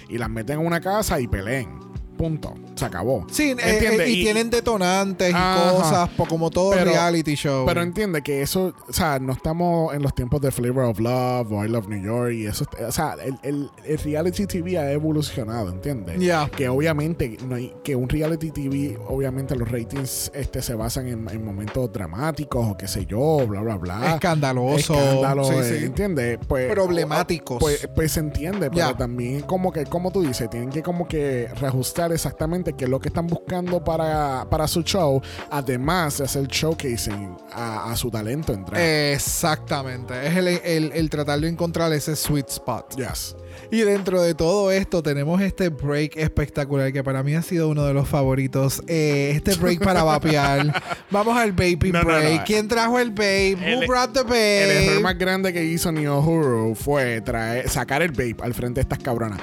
[0.10, 1.80] y las meten en una casa y peleen.
[2.22, 2.54] Punto.
[2.76, 3.26] Se acabó.
[3.32, 3.58] Sí, eh,
[4.00, 5.56] eh, y, tienen detonantes Ajá.
[5.74, 7.66] y cosas, como todo Pero- reality show.
[7.66, 11.52] Pero entiende que eso, o sea, no estamos en los tiempos de Flavor of Love
[11.52, 14.92] o I Love New York y eso, o sea, el, el- el reality TV ha
[14.92, 16.20] evolucionado, ¿entiendes?
[16.20, 16.48] Ya.
[16.56, 21.28] Que obviamente, no hay- que un reality TV, obviamente los ratings este, se basan en,
[21.28, 24.14] en momentos dramáticos o qué sé yo, bla, bla, bla.
[24.14, 24.94] Escandaloso.
[24.94, 25.86] Escándalo, Sí, eh, sí.
[25.86, 26.38] ¿entiendes?
[26.48, 27.58] Pues, Problemáticos.
[27.60, 31.48] Pues, pues se entiende, pero también como que, como tú dices, tienen que como que
[31.60, 36.48] reajustar exactamente qué es lo que están buscando para, para su show, además de hacer
[36.48, 38.82] showcasing a, a su talento en drag.
[38.82, 40.28] Exactamente.
[40.28, 42.96] Es el, el- el tratar de encontrar ese sweet spot.
[42.96, 43.36] Yes.
[43.72, 47.86] Y dentro de todo esto tenemos este break espectacular que para mí ha sido uno
[47.86, 48.82] de los favoritos.
[48.88, 50.82] Eh, este break para vapear.
[51.12, 52.40] Vamos al baby No, break.
[52.40, 52.44] no.
[52.46, 53.52] ¿Quién trajo el babe?
[53.52, 54.86] El- Who brought the El babe?
[54.88, 58.82] error más grande que hizo Neo Huru fue traer, sacar el vape al frente de
[58.84, 59.40] estas cabronas.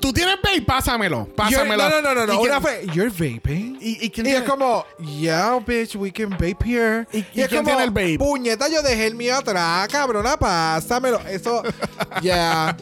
[0.00, 0.62] ¿Tú tienes vape?
[0.62, 1.26] Pásamelo.
[1.28, 1.88] You're- Pásamelo.
[1.88, 2.34] no, no, no, no, no.
[2.34, 3.78] ¿Y quién- Una fue, you're vaping.
[3.80, 7.06] ¿Y, y Y es como, yeah, bitch, we can vape here.
[7.12, 8.18] ¿Y- y es quién como, tiene el vape?
[8.18, 11.20] puñeta, yo dejé el mío atrás, cabrona, pásamelo.
[11.28, 11.62] Eso,
[12.22, 12.76] ya,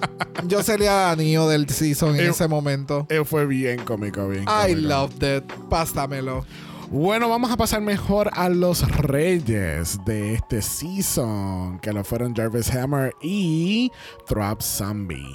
[0.47, 3.07] yo sería el niño del season en Eh, ese momento.
[3.09, 4.89] Eh, fue bien cómico, bien I cómico.
[4.89, 5.45] loved it.
[5.71, 6.45] Pásamelo.
[6.91, 12.71] Bueno, vamos a pasar mejor a los reyes de este season, que lo fueron Jarvis
[12.75, 13.91] Hammer y
[14.27, 15.35] Throp Zombie.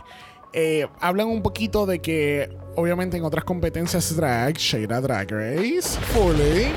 [0.54, 6.68] Eh, hablan un poquito de que, obviamente, en otras competencias drag, Shada Drag Race, Fully.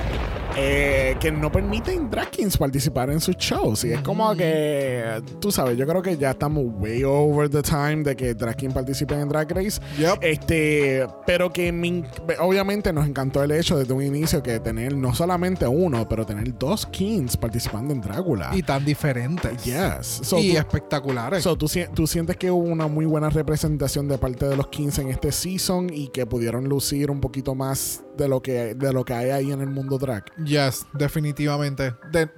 [0.56, 3.82] eh, que no permiten drag kings participar en sus shows.
[3.84, 8.04] Y es como que, tú sabes, yo creo que ya estamos way over the time
[8.04, 9.80] de que drag kings participen en Drag Race.
[9.98, 10.18] Yep.
[10.22, 12.04] Este, pero que me
[12.38, 16.56] obviamente nos encantó el hecho desde un inicio que tener no solamente uno, pero tener
[16.56, 18.50] dos kings participando en Drácula.
[18.54, 19.64] Y tan diferentes.
[19.64, 20.20] yes.
[20.22, 21.42] So, y tú- espectaculares.
[21.42, 25.02] So, ¿tú, tú sientes que hubo una muy buena representación de parte de los 15
[25.02, 29.04] en este season y que pudieron lucir un poquito más de lo que, de lo
[29.04, 30.24] que hay ahí en el mundo drag?
[30.44, 31.94] Yes, definitivamente.
[32.12, 32.28] De-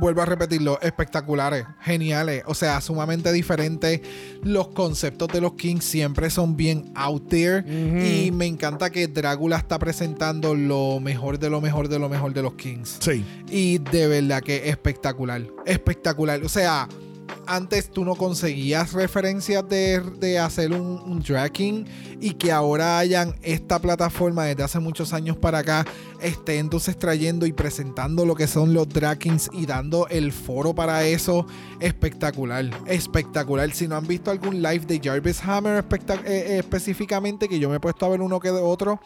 [0.00, 4.00] vuelvo a repetirlo, espectaculares, geniales, o sea, sumamente diferentes.
[4.42, 9.56] Los conceptos de los Kings siempre son bien out there y me encanta que Drácula
[9.56, 12.96] está presentando lo mejor de lo mejor de lo mejor de los Kings.
[13.00, 13.24] Sí.
[13.48, 16.42] Y de verdad que espectacular, espectacular.
[16.44, 16.88] O sea,
[17.50, 21.24] antes tú no conseguías referencias de, de hacer un, un
[22.20, 25.84] y que ahora hayan esta plataforma desde hace muchos años para acá
[26.20, 30.74] esté entonces trayendo y presentando lo que son los drag kings y dando el foro
[30.74, 31.46] para eso
[31.80, 33.70] espectacular espectacular.
[33.72, 37.76] Si no han visto algún live de Jarvis Hammer eh, eh, específicamente que yo me
[37.76, 39.00] he puesto a ver uno que de otro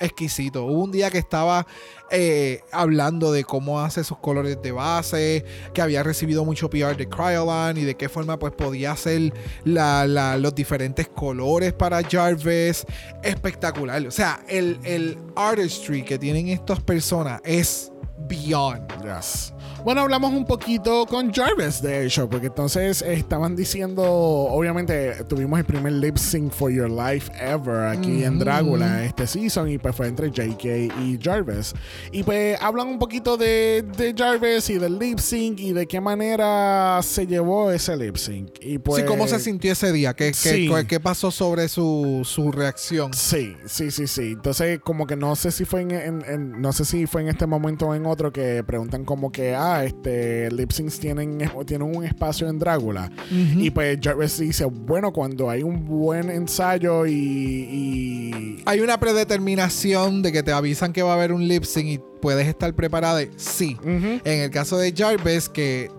[0.00, 0.64] exquisito.
[0.64, 1.66] Hubo un día que estaba
[2.10, 7.08] eh, hablando de cómo hace sus colores de base, que había recibido mucho PR de
[7.08, 9.32] Cryolan y de qué forma pues podía hacer
[9.64, 12.86] los diferentes colores para Jarvis.
[13.22, 14.06] Espectacular.
[14.06, 18.82] O sea, el, el artistry que tienen estas personas es beyond.
[19.02, 19.52] Yes.
[19.84, 25.64] Bueno, hablamos un poquito con Jarvis, de hecho, porque entonces estaban diciendo, obviamente tuvimos el
[25.64, 30.08] primer lip sync for your life ever aquí en Drácula este season y pues fue
[30.08, 30.64] entre JK
[31.04, 31.72] y Jarvis.
[32.10, 36.00] Y pues hablan un poquito de, de Jarvis y del lip sync y de qué
[36.00, 38.50] manera se llevó ese lip sync.
[38.60, 40.14] Y pues, sí, ¿cómo se sintió ese día?
[40.14, 40.68] ¿Qué, qué- Sí.
[40.68, 43.12] qué- qué pasó sobre su, su reacción?
[43.14, 44.32] Sí, sí, sí, sí.
[44.32, 47.28] Entonces, como que no sé si fue en, en- en- no sé si fue en
[47.28, 51.94] este momento o en otro que preguntan como que, ah, este, lip syncs tienen, tienen
[51.96, 53.10] un espacio en Drácula.
[53.30, 57.12] Y pues Jarvis dice, bueno, cuando hay un buen ensayo y...
[57.12, 61.86] y- Hay una predeterminación de que te avisan que va a haber un lip sync
[61.86, 63.20] y puedes estar preparada.
[63.36, 63.76] Sí.
[64.24, 65.90] En el caso de Jarvis, que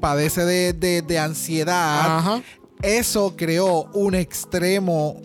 [0.00, 2.16] padece de, de- de ansiedad,
[2.82, 5.20] eso creó un extremo,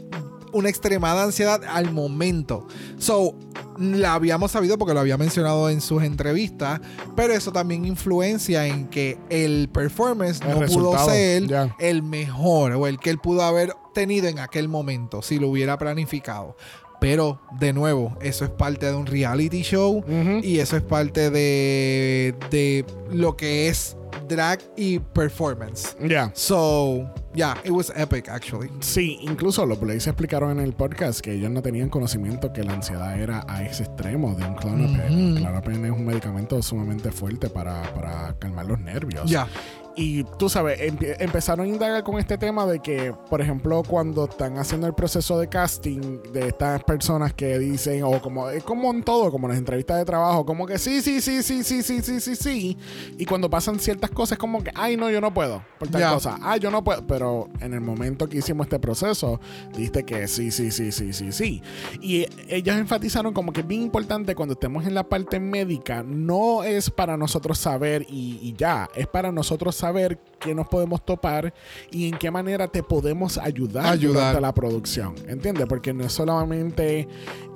[0.55, 2.65] una extremada ansiedad al momento.
[2.97, 3.35] So,
[3.77, 6.79] la habíamos sabido porque lo había mencionado en sus entrevistas,
[7.13, 11.43] pero eso también influencia en que el performance El no pudo ser
[11.77, 15.77] el mejor o el que él pudo haber tenido en aquel momento si lo hubiera
[15.77, 16.55] planificado.
[17.01, 20.05] Pero, de nuevo, eso es parte de un reality show
[20.41, 23.97] y eso es parte de, de lo que es
[24.29, 25.97] drag y performance.
[26.07, 26.31] Ya.
[26.33, 28.69] So, yeah, it was epic actually.
[28.79, 32.73] Sí, incluso los Blaze explicaron en el podcast que ellos no tenían conocimiento que la
[32.73, 35.33] ansiedad era a ese extremo de un Clonopin.
[35.33, 35.39] Ujú.
[35.39, 39.29] Clonopin es un medicamento sumamente fuerte para, para calmar los nervios.
[39.29, 39.47] Ya.
[39.97, 44.57] Y tú sabes, empezaron a indagar con este tema de que, por ejemplo, cuando están
[44.57, 49.03] haciendo el proceso de casting de estas personas que dicen, o como es como en
[49.03, 52.01] todo, como en las entrevistas de trabajo, como que sí, sí, sí, sí, sí, sí,
[52.01, 52.77] sí, sí, sí.
[53.17, 56.13] Y cuando pasan ciertas cosas, como que, ay, no, yo no puedo, por tal Ya.
[56.13, 56.37] cosa.
[56.41, 57.07] Ay, yo no puedo.
[57.07, 59.39] Pero en el momento que hicimos este proceso,
[59.77, 61.61] diste que sí, sí, sí, sí, sí, sí.
[62.01, 66.63] Y ellos enfatizaron como que es bien importante cuando estemos en la parte médica, no
[66.65, 71.03] es para nosotros saber y, y ya, es para nosotros saber saber qué nos podemos
[71.03, 71.53] topar
[71.91, 74.13] y en qué manera te podemos ayudar, Ayudar.
[74.15, 75.15] durante la producción.
[75.27, 75.65] ¿Entiendes?
[75.67, 77.07] Porque no es solamente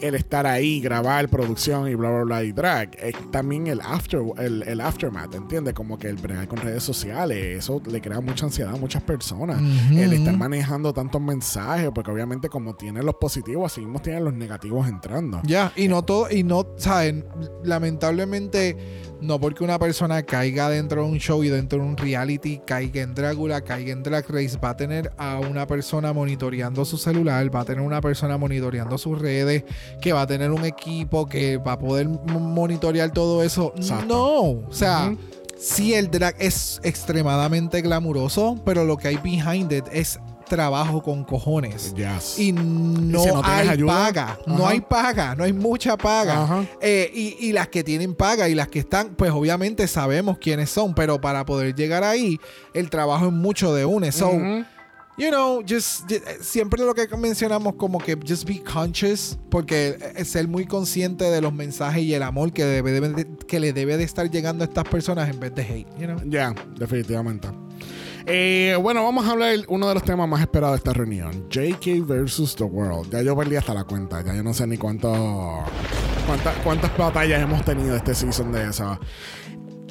[0.02, 4.22] el estar ahí, grabar producción y bla, bla, bla y drag, es también el after,
[4.38, 5.74] el, el aftermath, ¿entiendes?
[5.74, 9.62] Como que el bregar con redes sociales, eso le crea mucha ansiedad a muchas personas.
[9.62, 10.00] Ujú.
[10.00, 14.34] El estar manejando tantos mensajes, porque obviamente como tiene los positivos, así mismo tiene los
[14.34, 15.42] negativos entrando.
[15.44, 17.26] Ya, y no todo, y no, saben,
[17.64, 18.78] lamentablemente,
[19.22, 22.79] no porque una persona caiga dentro de un show y dentro de un reality, caiga
[22.82, 27.54] en Drácula, caiga en Drag Race, va a tener a una persona monitoreando su celular,
[27.54, 29.64] va a tener una persona monitoreando sus redes,
[30.02, 33.74] que va a tener un equipo que va a poder monitorear todo eso.
[33.76, 34.06] Exacto.
[34.06, 35.20] No, o sea, Ujú.
[35.58, 41.24] sí el drag es extremadamente glamuroso, pero lo que hay behind it es trabajo con
[41.24, 41.94] cojones.
[41.96, 42.38] Yes.
[42.38, 43.94] Y no, si no tienes hay ayuda?
[43.94, 44.40] paga.
[44.46, 45.36] No hay paga.
[45.36, 46.68] No hay mucha paga.
[46.82, 50.70] Eh, y, y las que tienen paga y las que están, pues obviamente sabemos quiénes
[50.70, 50.94] son.
[50.94, 52.38] Pero para poder llegar ahí,
[52.74, 54.12] el trabajo es mucho de une.
[54.12, 54.32] So,
[55.18, 59.38] you know, just, eh, siempre lo que mencionamos como que just be conscious.
[59.50, 63.28] Porque eh, ser muy consciente de los mensajes y el amor que, debe, debe de-
[63.48, 65.88] que le debe de estar llegando a estas personas en vez de hate.
[66.00, 66.20] You know?
[66.26, 67.48] Ya, definitivamente.
[68.26, 71.50] Eh, bueno, vamos a hablar de uno de los temas más esperados de esta reunión.
[71.50, 73.12] JK versus The World.
[73.12, 74.24] Ya yo perdí hasta la cuenta.
[74.24, 75.64] Ya yo no sé ni cuánto,
[76.28, 79.00] cuántas, cuántas batallas hemos tenido este season de eso.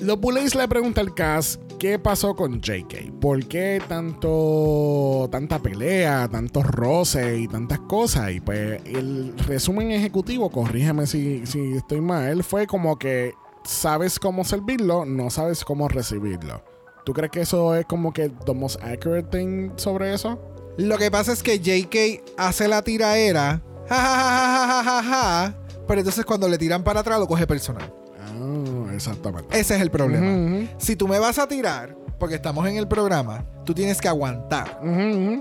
[0.00, 3.18] Los Bullets le pregunta al cast qué pasó con JK.
[3.20, 8.30] ¿Por qué tanto, tanta pelea, tantos roces y tantas cosas?
[8.30, 13.32] Y pues el resumen ejecutivo, corrígeme si, si estoy mal, fue como que
[13.64, 16.62] sabes cómo servirlo, no sabes cómo recibirlo.
[17.08, 20.38] ¿Tú crees que eso es como que the most accurate thing sobre eso?
[20.76, 25.02] Lo que pasa es que JK hace la tiraera, ja, ja, ja, ja, ja, ja,
[25.02, 25.54] ja,
[25.86, 27.90] pero entonces cuando le tiran para atrás lo coge personal.
[28.20, 29.58] Ah, exactamente.
[29.58, 30.68] Ese es el problema.
[30.76, 34.78] Si tú me vas a tirar, porque estamos en el programa, tú tienes que aguantar,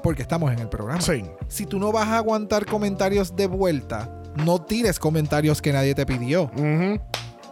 [0.02, 1.02] porque estamos en el programa.
[1.02, 1.26] Sí.
[1.50, 6.06] Si tú no vas a aguantar comentarios de vuelta, no tires comentarios que nadie te
[6.06, 6.44] pidió.
[6.44, 6.98] Ujú.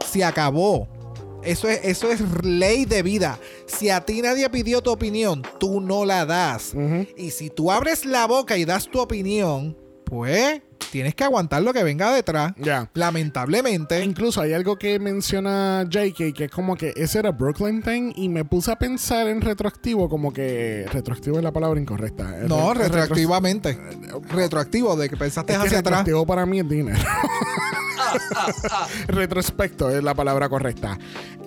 [0.05, 0.87] Se acabó.
[1.45, 3.39] Eso es, eso es ley de vida.
[3.67, 6.73] Si a ti nadie pidió tu opinión, tú no la das.
[7.17, 11.73] Y si tú abres la boca y das tu opinión, pues tienes que aguantar lo
[11.73, 12.53] que venga detrás.
[12.57, 12.89] Ya.
[12.93, 14.03] Lamentablemente.
[14.03, 18.29] Incluso hay algo que menciona JK que es como que ese era Brooklyn Thing y
[18.29, 22.23] me puse a pensar en retroactivo como que retroactivo es la palabra incorrecta.
[22.47, 23.77] No, Re- retroactivamente.
[24.29, 25.99] Retroactivo, de que pensaste Es que hacia atrás.
[25.99, 26.99] retroactivo para mí es dinero.
[29.07, 30.97] Retrospecto es la palabra correcta.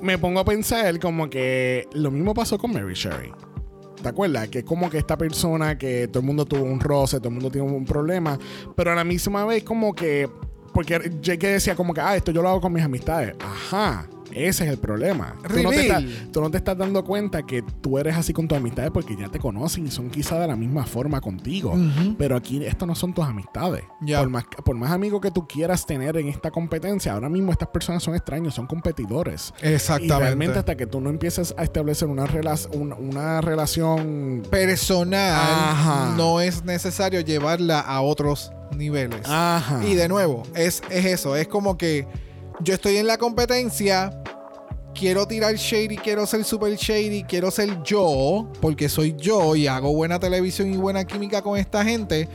[0.03, 3.33] Me pongo a pensar como que lo mismo pasó con Mary Sherry.
[4.03, 4.49] ¿Te acuerdas?
[4.49, 7.51] Que como que esta persona que todo el mundo tuvo un roce, todo el mundo
[7.51, 8.39] tiene un problema,
[8.77, 10.29] pero a la misma vez como que...
[10.73, 13.35] Porque JK decía como que, ah, esto yo lo hago con mis amistades.
[13.41, 14.09] Ajá.
[14.47, 15.35] Ese es el problema.
[15.49, 18.47] Tú no, te estás, tú no te estás dando cuenta que tú eres así con
[18.47, 21.75] tus amistades porque ya te conocen y son quizá de la misma forma contigo.
[22.19, 23.85] Pero aquí esto no son tus amistades.
[24.01, 27.69] Por, más, por más amigos que tú quieras tener en esta competencia, ahora mismo estas
[27.69, 29.53] personas son extraños, son competidores.
[29.63, 30.19] Y Exactamente.
[30.19, 34.43] realmente hasta que tú no empieces a establecer una, rela- una, una relación...
[34.51, 36.15] personal, Ajá.
[36.17, 39.23] no es necesario llevarla a otros niveles.
[39.27, 39.81] Ajá.
[39.87, 42.07] Y de nuevo, es, es eso, es como que
[42.61, 44.23] yo estoy en la competencia,
[44.99, 49.95] quiero tirar shady, quiero ser super shady, quiero ser yo, porque soy yo y hago
[49.95, 52.29] buena televisión y buena química con esta gente,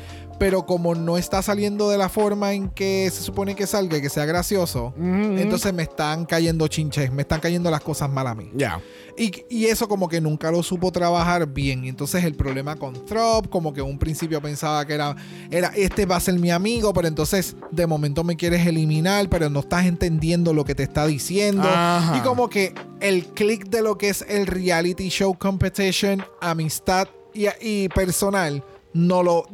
[0.43, 4.09] pero como no está saliendo de la forma en que se supone que salga que
[4.09, 5.37] sea gracioso, Ujú, ujú.
[5.37, 8.51] entonces me están cayendo chinches, me están cayendo las cosas mal a mí.
[8.53, 8.81] Ya.
[9.17, 11.85] Y, y eso como que nunca lo supo trabajar bien.
[11.85, 15.15] Entonces el problema con Trop, como que en un principio pensaba que era,
[15.49, 19.49] era, este va a ser mi amigo, pero entonces de momento me quieres eliminar, pero
[19.49, 21.63] no estás entendiendo lo que te está diciendo.
[21.63, 22.17] Ajá.
[22.17, 27.45] Y como que el click de lo que es el reality show competition, amistad y,
[27.61, 28.61] y personal.
[28.93, 29.45] No lo.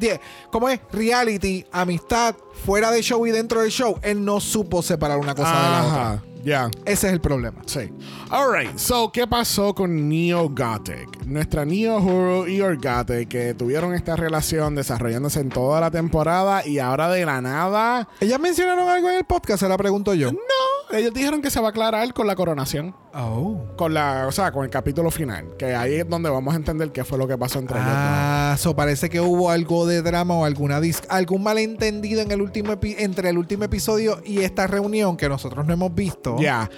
[0.52, 0.80] ¿Cómo es?
[0.91, 3.97] Reality, amistad, fuera de show y dentro del show.
[4.02, 6.23] Él no supo separar una cosa de la otra.
[6.43, 6.69] Ya.
[6.86, 7.62] Ese es el problema.
[7.65, 7.91] Sí.
[8.30, 11.25] Alright, so, ¿qué pasó con Neo Gothic?
[11.25, 16.80] Nuestra Neo Huru y Orgate que tuvieron esta relación desarrollándose en toda la temporada y
[16.80, 18.08] ahora de la nada.
[18.19, 19.60] ¿Ellas mencionaron algo en el podcast?
[19.60, 20.32] Se la pregunto yo.
[20.32, 22.95] No, ellos dijeron que se va a aclarar con la coronación.
[23.13, 23.65] Oh.
[23.76, 25.45] Con la, o sea, con el capítulo final.
[25.58, 27.89] Que ahí es donde vamos a entender qué fue lo que pasó entre ellos.
[27.91, 32.41] Ah, so parece que hubo algo de drama o alguna dis- algún malentendido en el
[32.41, 36.36] último entre el último episodio y esta reunión que nosotros no hemos visto.
[36.39, 36.69] Ya.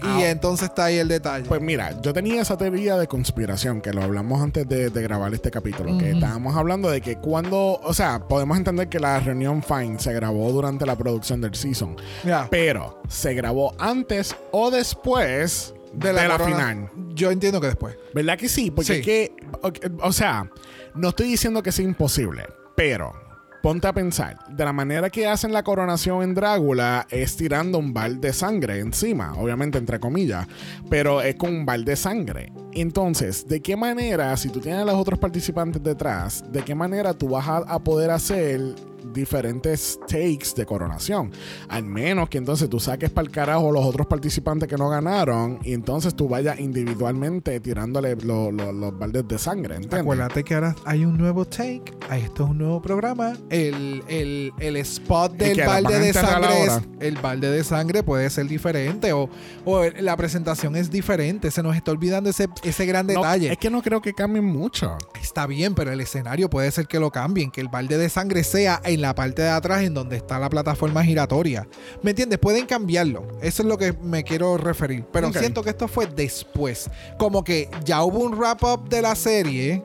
[0.00, 1.44] Y Ah, entonces está ahí el detalle.
[1.48, 5.34] Pues mira, yo tenía esa teoría de conspiración que lo hablamos antes de, de grabar
[5.34, 9.60] este capítulo, que estábamos hablando de que cuando, o sea, podemos entender que la reunión
[9.62, 12.46] Fine se grabó durante la producción del season, Ya.
[12.48, 16.90] pero se grabó antes o después de la, final.
[17.14, 17.96] Yo entiendo que después.
[18.14, 18.70] ¿Verdad que sí?
[18.70, 19.00] Porque Sí.
[19.00, 19.70] es que, o,
[20.06, 20.50] o sea,
[20.94, 22.44] no estoy diciendo que sea imposible,
[22.76, 23.12] pero
[23.62, 27.92] ponte a pensar, de la manera que hacen la coronación en Drácula es tirando un
[27.92, 30.46] bal de sangre encima, obviamente entre comillas,
[30.88, 32.52] pero es con un bal de sangre.
[32.72, 37.14] Entonces, ¿de qué manera, si tú tienes a los otros participantes detrás, de qué manera
[37.14, 38.60] tú vas a, a poder hacer
[39.12, 41.30] diferentes takes de coronación?
[41.68, 45.58] Al menos que entonces tú saques para el carajo los otros participantes que no ganaron
[45.64, 50.00] y entonces tú vayas individualmente tirándole lo- lo- los baldes de sangre, ¿entiendes?
[50.00, 51.82] Acuérdate que ahora hay un nuevo take.
[52.12, 53.34] Esto es un nuevo programa.
[53.50, 58.28] El, el- el spot ¿Y del balde de sangre es, el balde de sangre puede
[58.30, 59.28] ser diferente o,
[59.64, 61.50] o la presentación es diferente.
[61.50, 63.52] Se nos está olvidando ese, ese gran No, detalle.
[63.52, 64.96] es que no creo que cambien mucho.
[65.20, 68.42] Está bien, pero el escenario puede ser que lo cambien, que el balde de sangre
[68.44, 71.66] sea en la parte de atrás en donde está la plataforma giratoria.
[72.02, 72.38] ¿Me entiendes?
[72.38, 73.28] Pueden cambiarlo.
[73.40, 75.04] Eso es lo que me quiero referir.
[75.12, 76.90] Pero siento que esto fue después.
[77.16, 79.82] Como que ya hubo un wrap up de la serie.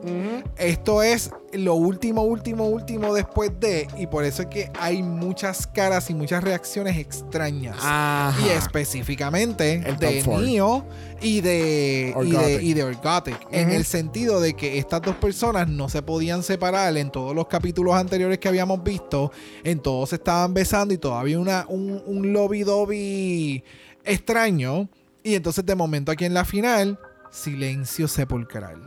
[0.56, 5.66] Esto es lo último, último, último después de, y por eso es que hay muchas
[5.66, 7.76] caras y muchas reacciones extrañas.
[7.80, 8.34] Ajá.
[8.46, 10.22] Y específicamente El de.
[10.24, 10.86] Neo
[11.20, 13.38] y de, y de, y de Orgotic.
[13.50, 17.46] En el sentido de que estas dos personas no se podían separar en todos los
[17.46, 19.32] capítulos anteriores que habíamos visto.
[19.62, 23.62] En todos se estaban besando y todavía una, un, un lobby-dobby
[24.04, 24.88] extraño.
[25.22, 26.98] Y entonces de momento aquí en la final,
[27.34, 28.80] silencio sepulcral.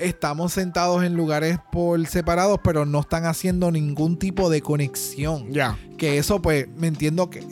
[0.00, 5.50] Estamos sentados en lugares por separados, pero no están haciendo ningún tipo de conexión.
[5.50, 5.76] Ya.
[5.98, 7.42] Que eso, pues, me entiendo que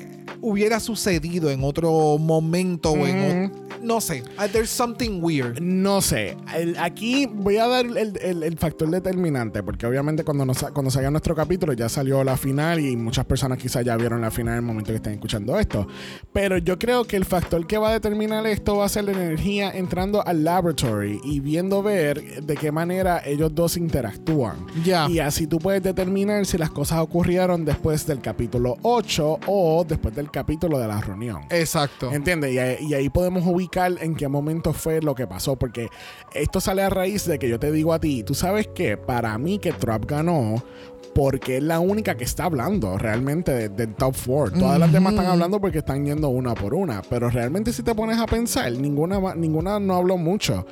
[0.40, 3.69] hubiera sucedido en otro momento o en Ujú.
[3.82, 4.22] No sé.
[4.38, 5.60] Uh, There's something weird.
[5.60, 6.36] No sé.
[6.54, 10.90] El- aquí voy a dar el, el- el factor determinante, porque obviamente cuando, nos, cuando
[10.90, 14.54] salga nuestro capítulo ya salió la final y muchas personas quizás ya vieron la final
[14.54, 15.86] en el momento que estén escuchando esto.
[16.32, 19.12] Pero yo creo que el factor que va a determinar esto va a ser la
[19.12, 24.66] energía entrando al laboratory y viendo ver de qué manera ellos dos interactúan.
[24.84, 25.08] Ya.
[25.08, 30.14] Y así tú puedes determinar si las cosas ocurrieron después del capítulo 8 o después
[30.14, 31.42] del capítulo de la reunión.
[31.50, 32.12] Exacto.
[32.12, 32.52] ¿Entiendes?
[32.80, 35.56] Y ahí podemos ubicar en qué momento fue lo que pasó.
[35.56, 35.88] Porque
[36.34, 39.36] esto sale a raíz de que yo te digo a ti, tú sabes que para
[39.38, 40.62] mí que Trump ganó
[41.14, 44.52] porque es la única que está hablando realmente de- del top four.
[44.52, 47.02] Todas las demás están hablando porque están yendo una por una.
[47.02, 50.66] Pero realmente si te pones a pensar, ninguna, ninguna no habló mucho.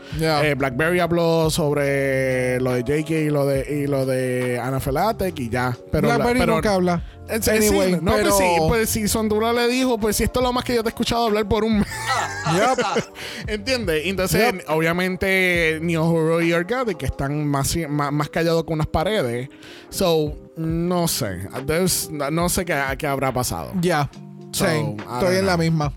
[0.45, 5.49] Eh, Blackberry habló sobre lo de JK y lo de, y lo de Anaphylactic y
[5.49, 5.77] ya.
[5.91, 7.03] Pero, la- Blackberry pero, nunca habla.
[7.29, 10.41] Eh, Anyway, sí, no, pero- pues sí, pues si Sondura le dijo, pues si esto
[10.41, 11.89] es lo más que yo te he escuchado hablar por un mes.
[12.55, 12.85] Yup.
[13.47, 14.03] ¿Entiendes?
[14.07, 14.65] Entonces, Yep.
[14.69, 19.49] obviamente, Neo que están que están más, más, más callados con unas paredes.
[19.91, 21.49] So, no sé.
[21.67, 23.73] There's- no sé qué, qué habrá pasado.
[23.81, 24.11] Ya.
[24.53, 25.65] So, Sí, estoy en la know.
[25.65, 25.93] misma.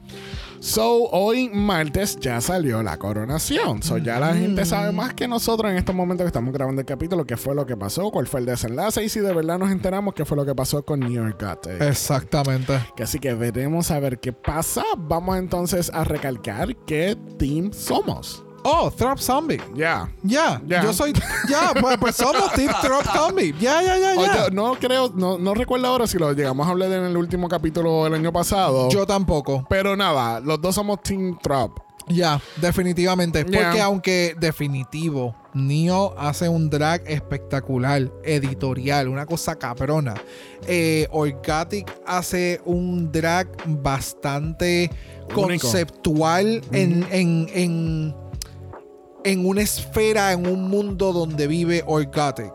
[0.61, 3.81] So, hoy martes ya salió la coronación.
[3.81, 6.85] So, ya la gente sabe más que nosotros en estos momentos que estamos grabando el
[6.85, 9.71] capítulo, qué fue lo que pasó, cuál fue el desenlace y si de verdad nos
[9.71, 11.81] enteramos qué fue lo que pasó con New York Gothic.
[11.81, 12.79] Exactamente.
[12.95, 14.83] Que Así que veremos a ver qué pasa.
[14.99, 18.43] Vamos entonces a recalcar qué team somos.
[18.63, 19.61] Oh, Throp Zombie.
[19.73, 20.09] Ya.
[20.23, 20.61] Ya.
[20.65, 21.13] Yo soy.
[21.49, 23.53] Ya, pues, pues somos Team Throp Zombie.
[23.59, 24.49] Ya, ya, ya, ya.
[24.51, 28.03] no creo, no, no recuerdo ahora si lo llegamos a hablar en el último capítulo
[28.03, 28.89] del año pasado.
[28.89, 29.65] Yo tampoco.
[29.69, 31.79] pero nada, los dos somos Team Trop.
[32.07, 33.45] Ya, definitivamente.
[33.47, 33.63] Ya.
[33.63, 40.15] Porque aunque definitivo, Neo hace un drag espectacular, editorial, una cosa cabrona.
[40.67, 44.89] Eh, Orgatic hace un drag bastante
[45.35, 45.61] Único.
[45.61, 48.15] conceptual en, en, en,
[49.23, 52.53] en una esfera, en un mundo donde vive Orgatic.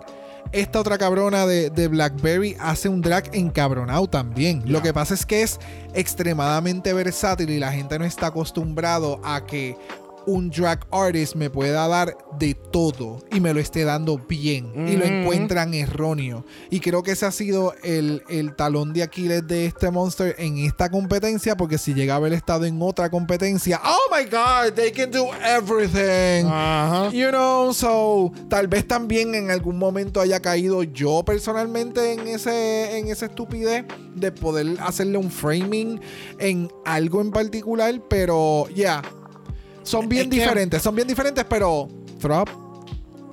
[0.52, 4.62] Esta otra cabrona de, de Blackberry hace un drag encabronado también.
[4.64, 5.58] Lo que pasa es que es
[5.92, 9.76] extremadamente versátil y la gente no está acostumbrado a que
[10.26, 14.96] un drag artist me pueda dar de todo y me lo esté dando bien y
[14.96, 16.44] lo encuentran erróneo.
[16.70, 20.58] Y creo que ese ha sido el, el talón de Aquiles de este monster en
[20.58, 24.92] esta competencia porque si llega a haber estado en otra competencia, oh my god, they
[24.92, 26.46] can do everything.
[26.46, 27.10] Ajá.
[27.10, 32.98] You know, so tal vez también en algún momento haya caído yo personalmente en ese
[32.98, 36.00] en esa estupidez de poder hacerle un framing
[36.38, 39.02] en algo en particular, pero ya
[39.87, 41.89] son bien Es que- diferentes, son bien diferentes, pero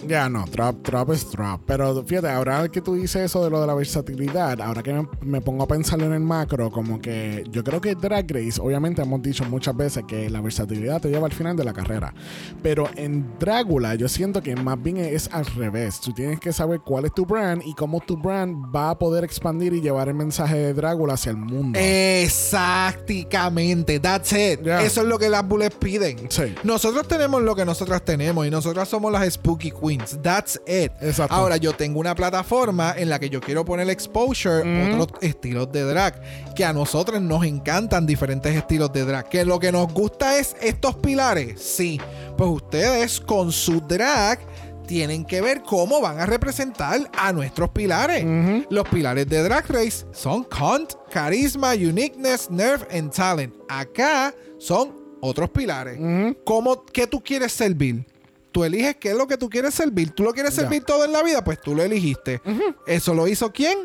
[0.08, 1.62] Ya no, Trop, Trop es Trop.
[1.66, 5.08] Pero fíjate, ahora que tú dices eso de lo de la versatilidad, ahora que me,
[5.22, 9.02] me pongo a pensarlo en el macro, como que yo creo que Drag Race, obviamente
[9.02, 12.14] hemos dicho muchas veces que la versatilidad te lleva al final de la carrera.
[12.62, 16.00] Pero en Drácula yo siento que más bien es al revés.
[16.00, 19.24] Tú tienes que saber cuál es tu brand y cómo tu brand va a poder
[19.24, 21.80] expandir y llevar el mensaje de Drácula hacia el mundo.
[21.82, 24.66] Exactamente, that's it.
[24.66, 26.30] Eso es lo que las bullets piden.
[26.30, 26.54] Sí.
[26.64, 29.72] Nosotros tenemos lo que nosotras tenemos y nosotras somos las Spooky
[30.22, 30.92] That's it.
[31.02, 31.34] Exacto.
[31.36, 35.00] Ahora yo tengo una plataforma en la que yo quiero poner exposure Mm.
[35.00, 36.22] otros estilos de drag
[36.56, 39.30] que a nosotros nos encantan diferentes estilos de drag.
[39.30, 41.62] Que lo que nos gusta es estos pilares.
[41.62, 42.00] Sí,
[42.38, 44.40] pues ustedes con su drag
[44.88, 48.26] tienen que ver cómo van a representar a nuestros pilares.
[48.70, 53.54] Los pilares de Drag Race son Cunt, Carisma, Uniqueness, Nerve and Talent.
[53.70, 55.98] Acá son otros pilares.
[56.44, 58.06] ¿Cómo, ¿Qué tú quieres servir?
[58.54, 60.12] Tú eliges qué es lo que tú quieres servir.
[60.12, 60.62] ¿Tú lo quieres Ya.
[60.62, 61.44] servir todo en la vida?
[61.44, 62.42] Pues tú lo eligiste.
[62.88, 63.78] ¿Eso lo hizo quién?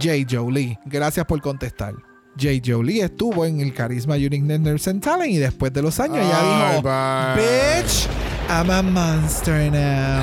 [0.00, 0.12] J.
[0.30, 0.78] Jolie.
[0.86, 1.94] Gracias por contestar.
[2.40, 2.48] J.
[2.64, 6.70] Jolie estuvo en el Carisma Uniqueness, Nerve and Talent y después de los años ella
[6.72, 7.82] dijo, bye.
[7.82, 8.08] bitch,
[8.48, 10.22] I'm a monster now.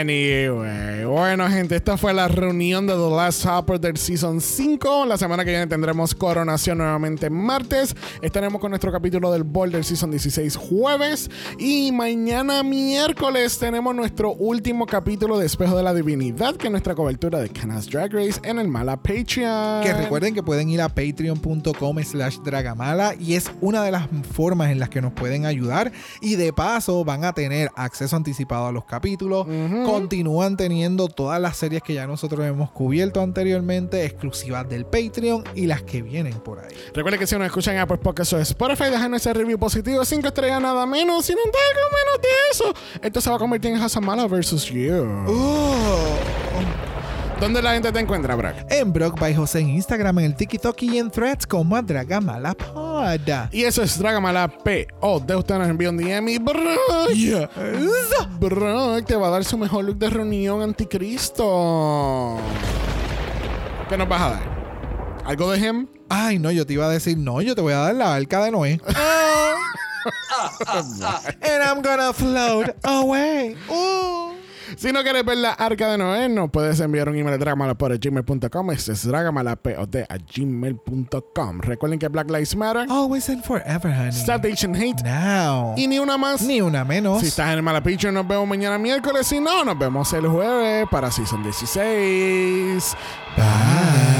[0.00, 5.06] Anyway, bueno gente, esta fue la reunión de The Last Supper del Season 5.
[5.06, 7.96] La semana que viene tendremos coronación nuevamente martes.
[8.20, 11.30] Estaremos con nuestro capítulo del Ball del Season 16 jueves.
[11.58, 16.94] Y mañana miércoles tenemos nuestro último capítulo de Espejo de la Divinidad, que es nuestra
[16.94, 19.82] cobertura de Canas Drag Race en el Mala Patreon.
[19.82, 24.70] Que recuerden que pueden ir a patreon.com slash dragamala y es una de las formas
[24.70, 28.72] en las que nos pueden ayudar y de paso van a tener acceso anticipado a
[28.72, 29.46] los capítulos,
[29.84, 35.66] continúan teniendo todas las series que ya nosotros hemos cubierto anteriormente, exclusivas del Patreon y
[35.66, 36.74] las que vienen por ahí.
[36.94, 40.28] Recuerden que si nos escuchan en Apple Podcasts o Spotify, dejan ese review positivo, 5
[40.28, 41.24] estrellas nada menos.
[41.24, 44.64] Si no te algo menos de eso, esto se va a convertir en Hasamala versus
[44.66, 45.24] You.
[45.26, 46.81] Oh.
[47.42, 48.70] ¿Dónde la gente te encuentra, Brack?
[48.70, 52.54] En Brock by José en Instagram, en el TikTok y en Threads como a Dragamala
[52.54, 53.18] Pod.
[53.50, 54.86] Y eso es Dragamala P.
[55.00, 57.10] O de usted nos envió un DM y Brock.
[58.38, 62.38] Brock te va a dar su mejor look de reunión anticristo.
[63.88, 64.42] ¿Qué nos vas a dar?
[65.24, 65.88] ¿Algo de him?
[66.08, 68.44] Ay, no, yo te iba a decir, no, yo te voy a dar la arca
[68.44, 68.80] de Noé.
[70.68, 73.56] And I'm gonna float away.
[73.68, 74.41] Ooh.
[74.76, 77.74] Si no quieres ver la arca de Noé, nos puedes enviar un email a dragamala
[77.74, 78.70] por gmail.com.
[78.70, 81.60] Este es dragamalapod a gmail.com.
[81.60, 84.08] Recuerden que Black Lives Matter, Always and forever, honey.
[84.12, 85.74] Stop Asian Hate Now.
[85.76, 86.42] y ni una más.
[86.42, 87.20] Ni una menos.
[87.20, 89.26] Si estás en el Malapicho, nos vemos mañana miércoles.
[89.26, 92.96] Si no, nos vemos el jueves para Season 16.
[93.36, 94.11] Bye.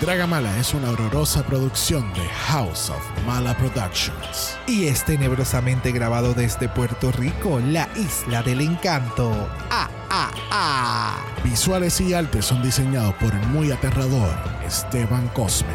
[0.00, 4.56] Dragamala es una horrorosa producción de House of Mala Productions.
[4.66, 9.30] Y es tenebrosamente grabado desde Puerto Rico, la isla del encanto.
[9.68, 11.18] Ah, ah, ah.
[11.44, 14.34] Visuales y artes son diseñados por el muy aterrador
[14.66, 15.68] Esteban Cosme.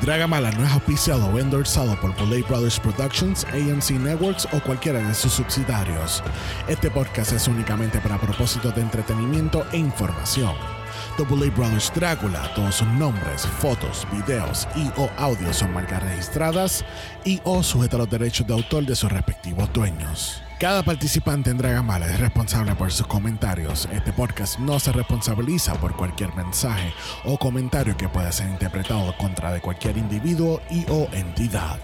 [0.00, 5.12] Dragamala no es auspiciado o endorsado por Bullet Brothers Productions, AMC Networks o cualquiera de
[5.12, 6.22] sus subsidiarios.
[6.66, 10.79] Este podcast es únicamente para propósitos de entretenimiento e información.
[11.28, 16.84] Bullet Brothers Drácula, todos sus nombres, fotos, videos y o audios son marcas registradas
[17.24, 20.42] y o sujeta a los derechos de autor de sus respectivos dueños.
[20.60, 23.88] Cada participante en Dragamala es responsable por sus comentarios.
[23.92, 26.92] Este podcast no se responsabiliza por cualquier mensaje
[27.24, 31.78] o comentario que pueda ser interpretado contra de cualquier individuo y o entidad.